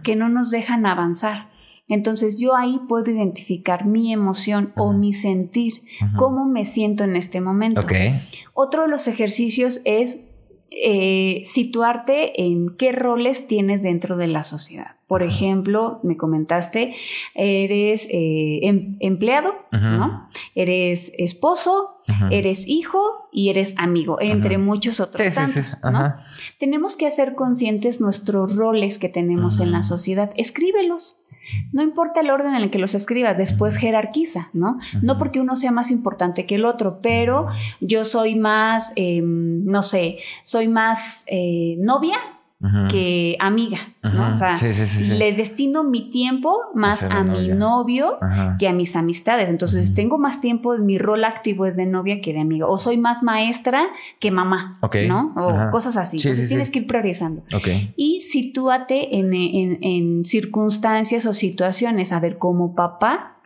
que 0.04 0.16
no 0.16 0.30
nos 0.30 0.50
dejan 0.50 0.86
avanzar. 0.86 1.50
Entonces 1.90 2.40
yo 2.40 2.56
ahí 2.56 2.80
puedo 2.88 3.12
identificar 3.12 3.86
mi 3.86 4.14
emoción 4.14 4.72
o 4.78 4.94
mi 4.94 5.12
sentir, 5.12 5.74
cómo 6.16 6.46
me 6.46 6.64
siento 6.64 7.04
en 7.04 7.16
este 7.16 7.42
momento. 7.42 7.82
Otro 8.54 8.84
de 8.84 8.88
los 8.88 9.08
ejercicios 9.08 9.82
es 9.86 10.30
eh, 10.72 11.42
situarte 11.46 12.44
en 12.44 12.76
qué 12.78 12.92
roles 12.92 13.48
tienes 13.48 13.82
dentro 13.82 14.18
de 14.18 14.28
la 14.28 14.44
sociedad. 14.44 14.98
Por 15.08 15.24
ejemplo, 15.24 16.00
me 16.04 16.16
comentaste, 16.16 16.96
eres 17.34 18.08
eh, 18.12 18.60
em, 18.62 18.96
empleado, 19.00 19.56
¿no? 19.72 20.28
Eres 20.54 21.12
esposo, 21.18 22.00
eres 22.30 22.68
hijo 22.68 23.28
y 23.32 23.50
eres 23.50 23.74
amigo, 23.80 24.18
entre 24.22 24.60
muchos 24.60 25.00
otros 25.00 25.34
tantos, 25.34 25.78
Tenemos 26.60 26.96
que 26.96 27.08
hacer 27.08 27.34
conscientes 27.34 28.00
nuestros 28.00 28.56
roles 28.56 29.00
que 29.00 29.10
tenemos 29.10 29.60
en 29.60 29.72
la 29.72 29.82
sociedad. 29.82 30.32
Escríbelos. 30.36 31.24
No 31.72 31.82
importa 31.82 32.22
el 32.22 32.30
orden 32.30 32.56
en 32.56 32.64
el 32.64 32.70
que 32.70 32.80
los 32.80 32.96
escribas, 32.96 33.38
después 33.38 33.78
jerarquiza, 33.78 34.50
¿no? 34.54 34.80
No 35.02 35.18
porque 35.18 35.40
uno 35.40 35.56
sea 35.56 35.72
más 35.72 35.92
importante 35.92 36.46
que 36.46 36.56
el 36.56 36.66
otro, 36.66 37.00
pero 37.02 37.48
yo 37.80 38.06
soy 38.06 38.36
más, 38.36 38.94
em, 38.96 39.66
no 39.66 39.84
sé, 39.84 40.18
soy 40.44 40.68
más 40.68 41.24
eh, 41.28 41.76
novia 41.80 42.18
que 42.90 43.38
amiga, 43.40 43.78
¿no? 44.04 44.34
O 44.34 44.38
sea, 44.38 44.56
le 45.16 45.32
destino 45.32 45.86
mi 45.86 46.12
tiempo 46.12 46.58
más 46.76 47.04
a 47.04 47.24
mi 47.24 47.48
novio 47.48 48.20
que 48.60 48.68
a 48.68 48.74
mis 48.74 48.98
amistades. 48.98 49.50
Entonces, 49.50 49.96
tengo 49.96 50.18
más 50.18 50.42
tiempo, 50.42 50.78
mi 50.78 50.98
rol 50.98 51.24
activo 51.24 51.66
es 51.66 51.78
de 51.78 51.86
novia 51.86 52.20
que 52.20 52.34
de 52.34 52.42
amiga. 52.42 52.68
O 52.68 52.78
soy 52.78 52.98
más 52.98 53.24
maestra 53.24 53.84
que 54.20 54.32
mamá, 54.32 54.78
¿no? 55.08 55.34
O 55.38 55.72
cosas 55.72 55.96
así. 55.96 56.18
Entonces, 56.18 56.50
tienes 56.50 56.70
que 56.70 56.80
ir 56.80 56.88
priorizando. 56.88 57.44
Y 57.96 58.24
sitúate 58.24 59.18
en, 59.18 59.34
en, 59.34 60.26
circunstancias 60.26 61.26
o 61.26 61.34
situaciones, 61.34 62.12
a 62.12 62.20
ver, 62.20 62.38
como 62.38 62.76
papá, 62.76 63.38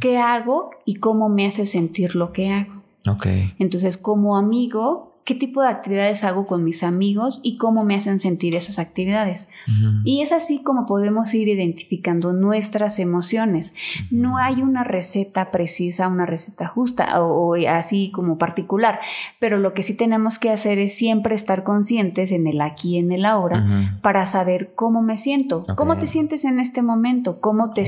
¿qué 0.00 0.18
hago 0.18 0.70
y 0.84 0.96
cómo 0.96 1.30
me 1.30 1.46
hace 1.46 1.64
sentir 1.64 2.14
lo 2.14 2.32
que 2.32 2.50
hago? 2.50 2.82
Entonces, 3.58 3.96
como 3.96 4.36
amigo, 4.36 5.13
qué 5.24 5.34
tipo 5.34 5.62
de 5.62 5.68
actividades 5.68 6.22
hago 6.22 6.46
con 6.46 6.64
mis 6.64 6.82
amigos 6.82 7.40
y 7.42 7.56
cómo 7.56 7.82
me 7.82 7.94
hacen 7.94 8.18
sentir 8.18 8.54
esas 8.54 8.78
actividades. 8.78 9.48
Y 10.04 10.20
es 10.20 10.32
así 10.32 10.62
como 10.62 10.84
podemos 10.84 11.32
ir 11.32 11.48
identificando 11.48 12.34
nuestras 12.34 12.98
emociones. 12.98 13.74
No 14.10 14.36
hay 14.36 14.60
una 14.60 14.84
receta 14.84 15.50
precisa, 15.50 16.08
una 16.08 16.26
receta 16.26 16.68
justa 16.68 17.22
o, 17.22 17.54
así 17.68 18.10
como 18.12 18.36
particular, 18.36 19.00
pero 19.38 19.58
lo 19.58 19.72
que 19.72 19.82
sí 19.82 19.96
tenemos 19.96 20.38
que 20.38 20.50
hacer 20.50 20.78
es 20.78 20.94
siempre 20.94 21.34
estar 21.34 21.64
conscientes 21.64 22.30
en 22.30 22.46
el 22.46 22.60
aquí 22.60 22.96
y 22.96 22.98
en 22.98 23.10
el 23.10 23.24
ahora 23.24 23.98
para 24.02 24.26
saber 24.26 24.72
cómo 24.74 25.02
me 25.02 25.16
siento, 25.16 25.64
cómo 25.76 25.96
te 25.96 26.06
sientes 26.06 26.44
en 26.44 26.60
este 26.60 26.82
momento, 26.82 27.40
cómo 27.40 27.70
te, 27.70 27.84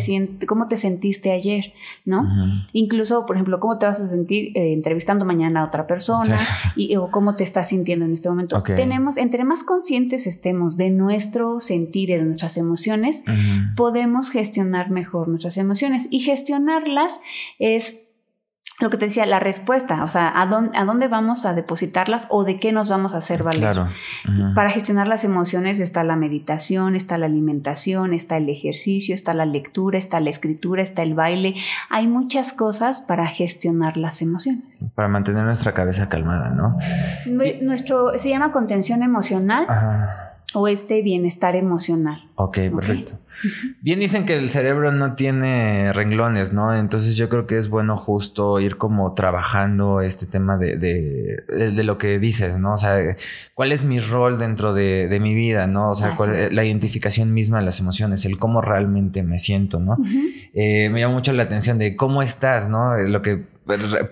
cómo 0.46 0.68
te 0.68 0.78
sentiste 0.78 1.32
ayer, 1.32 1.74
¿no? 2.06 2.24
Incluso, 2.72 3.26
por 3.26 3.36
ejemplo, 3.36 3.60
cómo 3.60 3.76
te 3.76 3.84
vas 3.84 4.00
a 4.00 4.06
sentir 4.06 4.56
eh, 4.56 4.72
entrevistando 4.72 5.26
mañana 5.26 5.60
a 5.60 5.66
otra 5.66 5.86
persona 5.86 6.38
y, 6.76 6.96
o 6.96 7.10
cómo 7.10 7.25
te 7.34 7.44
estás 7.44 7.70
sintiendo 7.70 8.04
en 8.04 8.12
este 8.12 8.28
momento. 8.28 8.62
Tenemos, 8.62 9.16
entre 9.16 9.44
más 9.44 9.64
conscientes 9.64 10.26
estemos 10.26 10.76
de 10.76 10.90
nuestro 10.90 11.60
sentir 11.60 12.10
y 12.10 12.14
de 12.14 12.22
nuestras 12.22 12.56
emociones, 12.56 13.24
podemos 13.76 14.30
gestionar 14.30 14.90
mejor 14.90 15.28
nuestras 15.28 15.56
emociones. 15.56 16.06
Y 16.10 16.20
gestionarlas 16.20 17.20
es 17.58 18.05
lo 18.78 18.90
que 18.90 18.98
te 18.98 19.06
decía, 19.06 19.24
la 19.24 19.40
respuesta, 19.40 20.04
o 20.04 20.08
sea, 20.08 20.30
¿a 20.38 20.46
dónde, 20.46 20.76
a 20.76 20.84
dónde 20.84 21.08
vamos 21.08 21.46
a 21.46 21.54
depositarlas 21.54 22.26
o 22.28 22.44
de 22.44 22.60
qué 22.60 22.72
nos 22.72 22.90
vamos 22.90 23.14
a 23.14 23.18
hacer 23.18 23.42
valer. 23.42 23.60
Claro. 23.60 23.88
Para 24.54 24.70
gestionar 24.70 25.08
las 25.08 25.24
emociones 25.24 25.80
está 25.80 26.04
la 26.04 26.14
meditación, 26.14 26.94
está 26.94 27.16
la 27.16 27.24
alimentación, 27.24 28.12
está 28.12 28.36
el 28.36 28.50
ejercicio, 28.50 29.14
está 29.14 29.32
la 29.32 29.46
lectura, 29.46 29.98
está 29.98 30.20
la 30.20 30.28
escritura, 30.28 30.82
está 30.82 31.02
el 31.02 31.14
baile. 31.14 31.54
Hay 31.88 32.06
muchas 32.06 32.52
cosas 32.52 33.00
para 33.00 33.26
gestionar 33.28 33.96
las 33.96 34.20
emociones. 34.20 34.86
Para 34.94 35.08
mantener 35.08 35.44
nuestra 35.44 35.72
cabeza 35.72 36.10
calmada, 36.10 36.50
¿no? 36.50 36.76
Nuestro, 37.62 38.18
se 38.18 38.28
llama 38.28 38.52
contención 38.52 39.02
emocional. 39.02 39.64
Ajá 39.68 40.25
o 40.54 40.68
este 40.68 41.02
bienestar 41.02 41.56
emocional. 41.56 42.30
Ok, 42.36 42.58
perfecto. 42.74 43.18
Bien 43.82 44.00
dicen 44.00 44.24
que 44.24 44.36
el 44.36 44.48
cerebro 44.48 44.92
no 44.92 45.14
tiene 45.14 45.92
renglones, 45.92 46.52
¿no? 46.52 46.74
Entonces 46.74 47.16
yo 47.16 47.28
creo 47.28 47.46
que 47.46 47.58
es 47.58 47.68
bueno 47.68 47.96
justo 47.96 48.60
ir 48.60 48.78
como 48.78 49.12
trabajando 49.14 50.00
este 50.00 50.26
tema 50.26 50.56
de, 50.56 50.76
de, 50.76 51.84
lo 51.84 51.98
que 51.98 52.18
dices, 52.18 52.58
¿no? 52.58 52.74
O 52.74 52.76
sea, 52.76 53.16
cuál 53.54 53.72
es 53.72 53.84
mi 53.84 54.00
rol 54.00 54.38
dentro 54.38 54.72
de, 54.72 55.18
mi 55.20 55.34
vida, 55.34 55.66
¿no? 55.66 55.90
O 55.90 55.94
sea, 55.94 56.14
cuál, 56.14 56.34
es 56.34 56.52
la 56.52 56.64
identificación 56.64 57.34
misma 57.34 57.58
de 57.58 57.66
las 57.66 57.80
emociones, 57.80 58.24
el 58.24 58.38
cómo 58.38 58.62
realmente 58.62 59.22
me 59.22 59.38
siento, 59.38 59.80
¿no? 59.80 59.98
Eh, 60.54 60.88
me 60.90 61.00
llama 61.00 61.14
mucho 61.14 61.32
la 61.32 61.42
atención 61.42 61.78
de 61.78 61.96
cómo 61.96 62.22
estás, 62.22 62.68
¿no? 62.68 62.96
Lo 62.96 63.20
que 63.20 63.44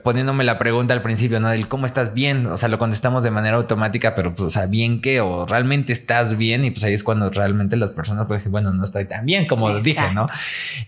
poniéndome 0.03 0.45
la 0.45 0.59
pregunta 0.59 0.95
al 0.95 1.03
principio, 1.03 1.39
¿no? 1.39 1.49
Del 1.49 1.69
cómo 1.69 1.87
estás 1.87 2.13
bien, 2.13 2.47
o 2.47 2.57
sea, 2.57 2.69
lo 2.69 2.79
contestamos 2.79 3.23
de 3.23 3.31
manera 3.31 3.57
automática, 3.57 4.15
pero 4.15 4.35
pues, 4.35 4.47
o 4.47 4.51
sea, 4.51 4.67
bien 4.67 5.01
qué, 5.01 5.21
o 5.21 5.47
realmente 5.47 5.93
estás 5.93 6.37
bien, 6.37 6.65
y 6.65 6.71
pues 6.71 6.85
ahí 6.85 6.95
es 6.95 7.05
cuando 7.05 7.31
realmente 7.31 7.77
las 7.77 7.93
personas 7.93 8.27
pueden 8.27 8.39
decir, 8.39 8.51
bueno, 8.51 8.73
no 8.73 8.83
estoy 8.85 9.05
tan 9.05 9.25
bien 9.27 9.47
como 9.47 9.79
dije, 9.79 10.13
¿no? 10.13 10.27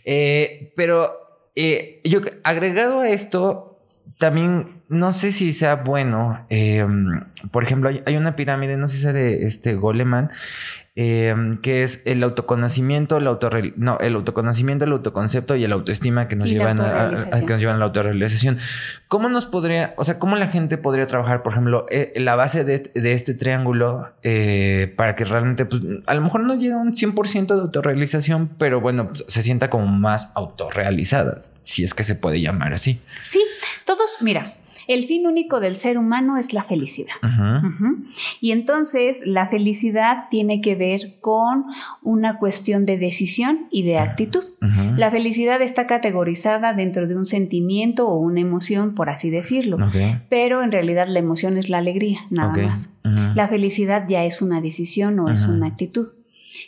Eh, 0.04 0.72
pero 0.76 1.12
eh, 1.54 2.00
yo 2.04 2.20
agregado 2.42 3.00
a 3.00 3.08
esto, 3.08 3.78
también 4.18 4.66
no 4.88 5.12
sé 5.12 5.30
si 5.30 5.52
sea 5.52 5.76
bueno, 5.76 6.44
em, 6.48 7.24
por 7.50 7.62
ejemplo, 7.62 7.88
hay, 7.88 8.02
hay, 8.04 8.16
una 8.16 8.34
pirámide, 8.34 8.76
no 8.76 8.88
sé 8.88 8.96
si 8.96 9.02
sea 9.02 9.12
de 9.12 9.44
este 9.46 9.74
Goleman, 9.74 10.30
Em, 10.98 11.58
que 11.58 11.82
es 11.82 12.00
el 12.06 12.22
autoconocimiento, 12.22 13.18
el 13.18 13.24
no, 13.76 13.98
el 13.98 14.14
autoconocimiento, 14.14 14.86
el 14.86 14.92
autoconcepto 14.92 15.54
y 15.54 15.62
el 15.62 15.72
autoestima 15.72 16.26
que 16.26 16.36
nos, 16.36 16.48
llevan 16.48 16.80
a, 16.80 17.10
que 17.46 17.52
nos 17.52 17.60
llevan 17.60 17.76
a 17.76 17.78
la 17.80 17.84
autorrealización. 17.84 18.56
¿Cómo 19.06 19.28
nos 19.28 19.44
podría, 19.44 19.92
o 19.98 20.04
sea, 20.04 20.18
cómo 20.18 20.36
la 20.36 20.46
gente 20.46 20.78
podría 20.78 21.04
trabajar, 21.04 21.42
por 21.42 21.52
ejemplo, 21.52 21.84
eh, 21.90 22.14
la 22.16 22.34
base 22.34 22.64
de, 22.64 22.90
este 22.94 23.34
triángulo 23.34 24.08
eh, 24.22 24.90
para 24.96 25.14
que 25.16 25.26
realmente, 25.26 25.66
pues, 25.66 25.82
a 26.06 26.14
lo 26.14 26.22
mejor 26.22 26.44
no 26.44 26.54
llegue 26.54 26.72
a 26.72 26.78
un 26.78 26.94
100% 26.94 27.54
de 27.54 27.60
autorrealización, 27.60 28.48
pero 28.56 28.80
bueno, 28.80 29.08
pues, 29.08 29.26
se 29.28 29.42
sienta 29.42 29.68
como 29.68 29.88
más 29.88 30.32
autorrealizada, 30.34 31.40
si 31.60 31.84
es 31.84 31.92
que 31.92 32.04
se 32.04 32.14
puede 32.14 32.40
llamar 32.40 32.72
así? 32.72 33.02
Sí, 33.22 33.44
todos, 33.84 34.16
mira, 34.22 34.54
el 34.88 35.04
fin 35.04 35.26
único 35.26 35.60
del 35.60 35.76
ser 35.76 35.98
humano 35.98 36.36
es 36.36 36.52
la 36.52 36.64
felicidad. 36.64 37.14
Y 38.40 38.52
entonces 38.52 39.22
la 39.26 39.46
felicidad 39.46 40.24
tiene 40.30 40.60
que 40.60 40.74
ver 40.74 41.18
con 41.20 41.64
una 42.02 42.38
cuestión 42.38 42.86
de 42.86 42.98
decisión 42.98 43.66
y 43.70 43.82
de 43.82 43.98
actitud. 43.98 44.44
La 44.96 45.10
felicidad 45.10 45.62
está 45.62 45.86
categorizada 45.86 46.72
dentro 46.72 47.06
de 47.06 47.16
un 47.16 47.26
sentimiento 47.26 48.08
o 48.08 48.18
una 48.18 48.40
emoción, 48.40 48.94
por 48.94 49.10
así 49.10 49.30
decirlo. 49.30 49.78
Pero 50.28 50.62
en 50.62 50.72
realidad 50.72 51.06
la 51.08 51.18
emoción 51.18 51.56
es 51.56 51.68
la 51.68 51.78
alegría, 51.78 52.20
nada 52.30 52.54
más. 52.56 52.94
La 53.34 53.48
felicidad 53.48 54.06
ya 54.08 54.24
es 54.24 54.42
una 54.42 54.60
decisión 54.60 55.18
o 55.20 55.30
es 55.30 55.46
una 55.46 55.66
actitud 55.66 56.08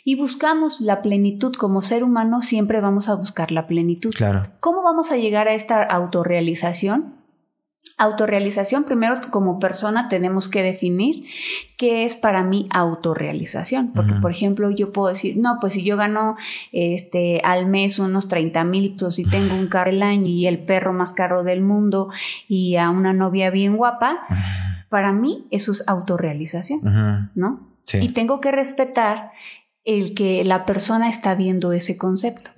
y 0.03 0.15
buscamos 0.15 0.81
la 0.81 1.01
plenitud 1.01 1.53
como 1.53 1.81
ser 1.81 2.03
humano, 2.03 2.41
siempre 2.41 2.81
vamos 2.81 3.09
a 3.09 3.15
buscar 3.15 3.51
la 3.51 3.67
plenitud. 3.67 4.13
Claro. 4.15 4.43
¿Cómo 4.59 4.81
vamos 4.83 5.11
a 5.11 5.17
llegar 5.17 5.47
a 5.47 5.53
esta 5.53 5.83
autorrealización? 5.83 7.18
Autorrealización, 7.99 8.85
primero 8.85 9.19
como 9.29 9.59
persona 9.59 10.07
tenemos 10.07 10.47
que 10.47 10.63
definir 10.63 11.25
qué 11.77 12.05
es 12.05 12.15
para 12.15 12.43
mí 12.43 12.67
autorrealización. 12.71 13.91
Porque, 13.93 14.13
por 14.13 14.31
ejemplo, 14.31 14.71
yo 14.71 14.91
puedo 14.93 15.09
decir, 15.09 15.37
no, 15.37 15.57
pues 15.59 15.73
si 15.73 15.83
yo 15.83 15.97
gano 15.97 16.37
este, 16.71 17.41
al 17.43 17.65
mes 17.67 17.99
unos 17.99 18.27
30 18.27 18.63
mil 18.63 18.93
pesos 18.93 19.19
y 19.19 19.25
tengo 19.25 19.53
un 19.55 19.67
carro 19.67 19.91
el 19.91 20.01
año 20.01 20.27
y 20.27 20.47
el 20.47 20.59
perro 20.59 20.93
más 20.93 21.13
caro 21.13 21.43
del 21.43 21.61
mundo 21.61 22.09
y 22.47 22.77
a 22.77 22.89
una 22.89 23.13
novia 23.13 23.49
bien 23.49 23.77
guapa, 23.77 24.19
para 24.89 25.11
mí 25.13 25.45
eso 25.51 25.71
es 25.71 25.87
autorrealización, 25.87 27.31
¿no? 27.35 27.67
Y 27.93 28.09
tengo 28.09 28.39
que 28.39 28.51
respetar 28.51 29.31
el 29.89 30.13
que 30.13 30.45
la 30.45 30.67
persona 30.67 31.09
está 31.09 31.33
viendo 31.33 31.71
ese 31.71 31.97
concepto. 31.97 32.51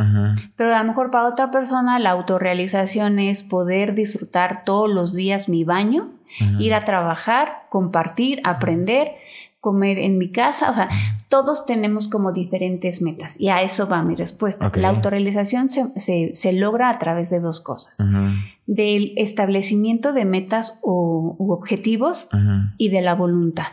Pero 0.58 0.76
a 0.76 0.80
lo 0.80 0.84
mejor 0.84 1.12
para 1.12 1.28
otra 1.28 1.50
persona 1.50 1.98
la 1.98 2.12
autorrealización 2.12 3.20
es 3.20 3.42
poder 3.42 3.96
disfrutar 3.96 4.66
todos 4.66 4.92
los 4.92 5.14
días 5.14 5.48
mi 5.48 5.64
baño, 5.64 6.10
ir 6.60 6.74
a 6.74 6.84
trabajar, 6.84 7.64
compartir, 7.70 8.42
aprender, 8.44 9.14
comer 9.62 9.98
en 9.98 10.18
mi 10.18 10.30
casa. 10.32 10.70
O 10.70 10.74
sea, 10.74 10.90
todos 11.30 11.66
tenemos 11.66 12.10
como 12.10 12.34
diferentes 12.34 13.02
metas 13.02 13.40
y 13.40 13.48
a 13.48 13.62
eso 13.62 13.88
va 13.88 14.04
mi 14.04 14.16
respuesta. 14.16 14.70
La 14.76 14.90
autorrealización 14.90 15.70
se, 15.70 16.54
logra 16.54 16.90
a 16.90 17.00
través 17.00 17.30
de 17.30 17.40
dos 17.40 17.62
cosas. 17.62 17.96
Del 18.66 19.14
establecimiento 19.16 20.12
de 20.12 20.26
metas 20.26 20.80
o, 20.82 21.38
u 21.40 21.54
objetivos 21.54 22.28
y 22.78 22.90
de 22.90 23.02
la 23.02 23.16
voluntad. 23.16 23.72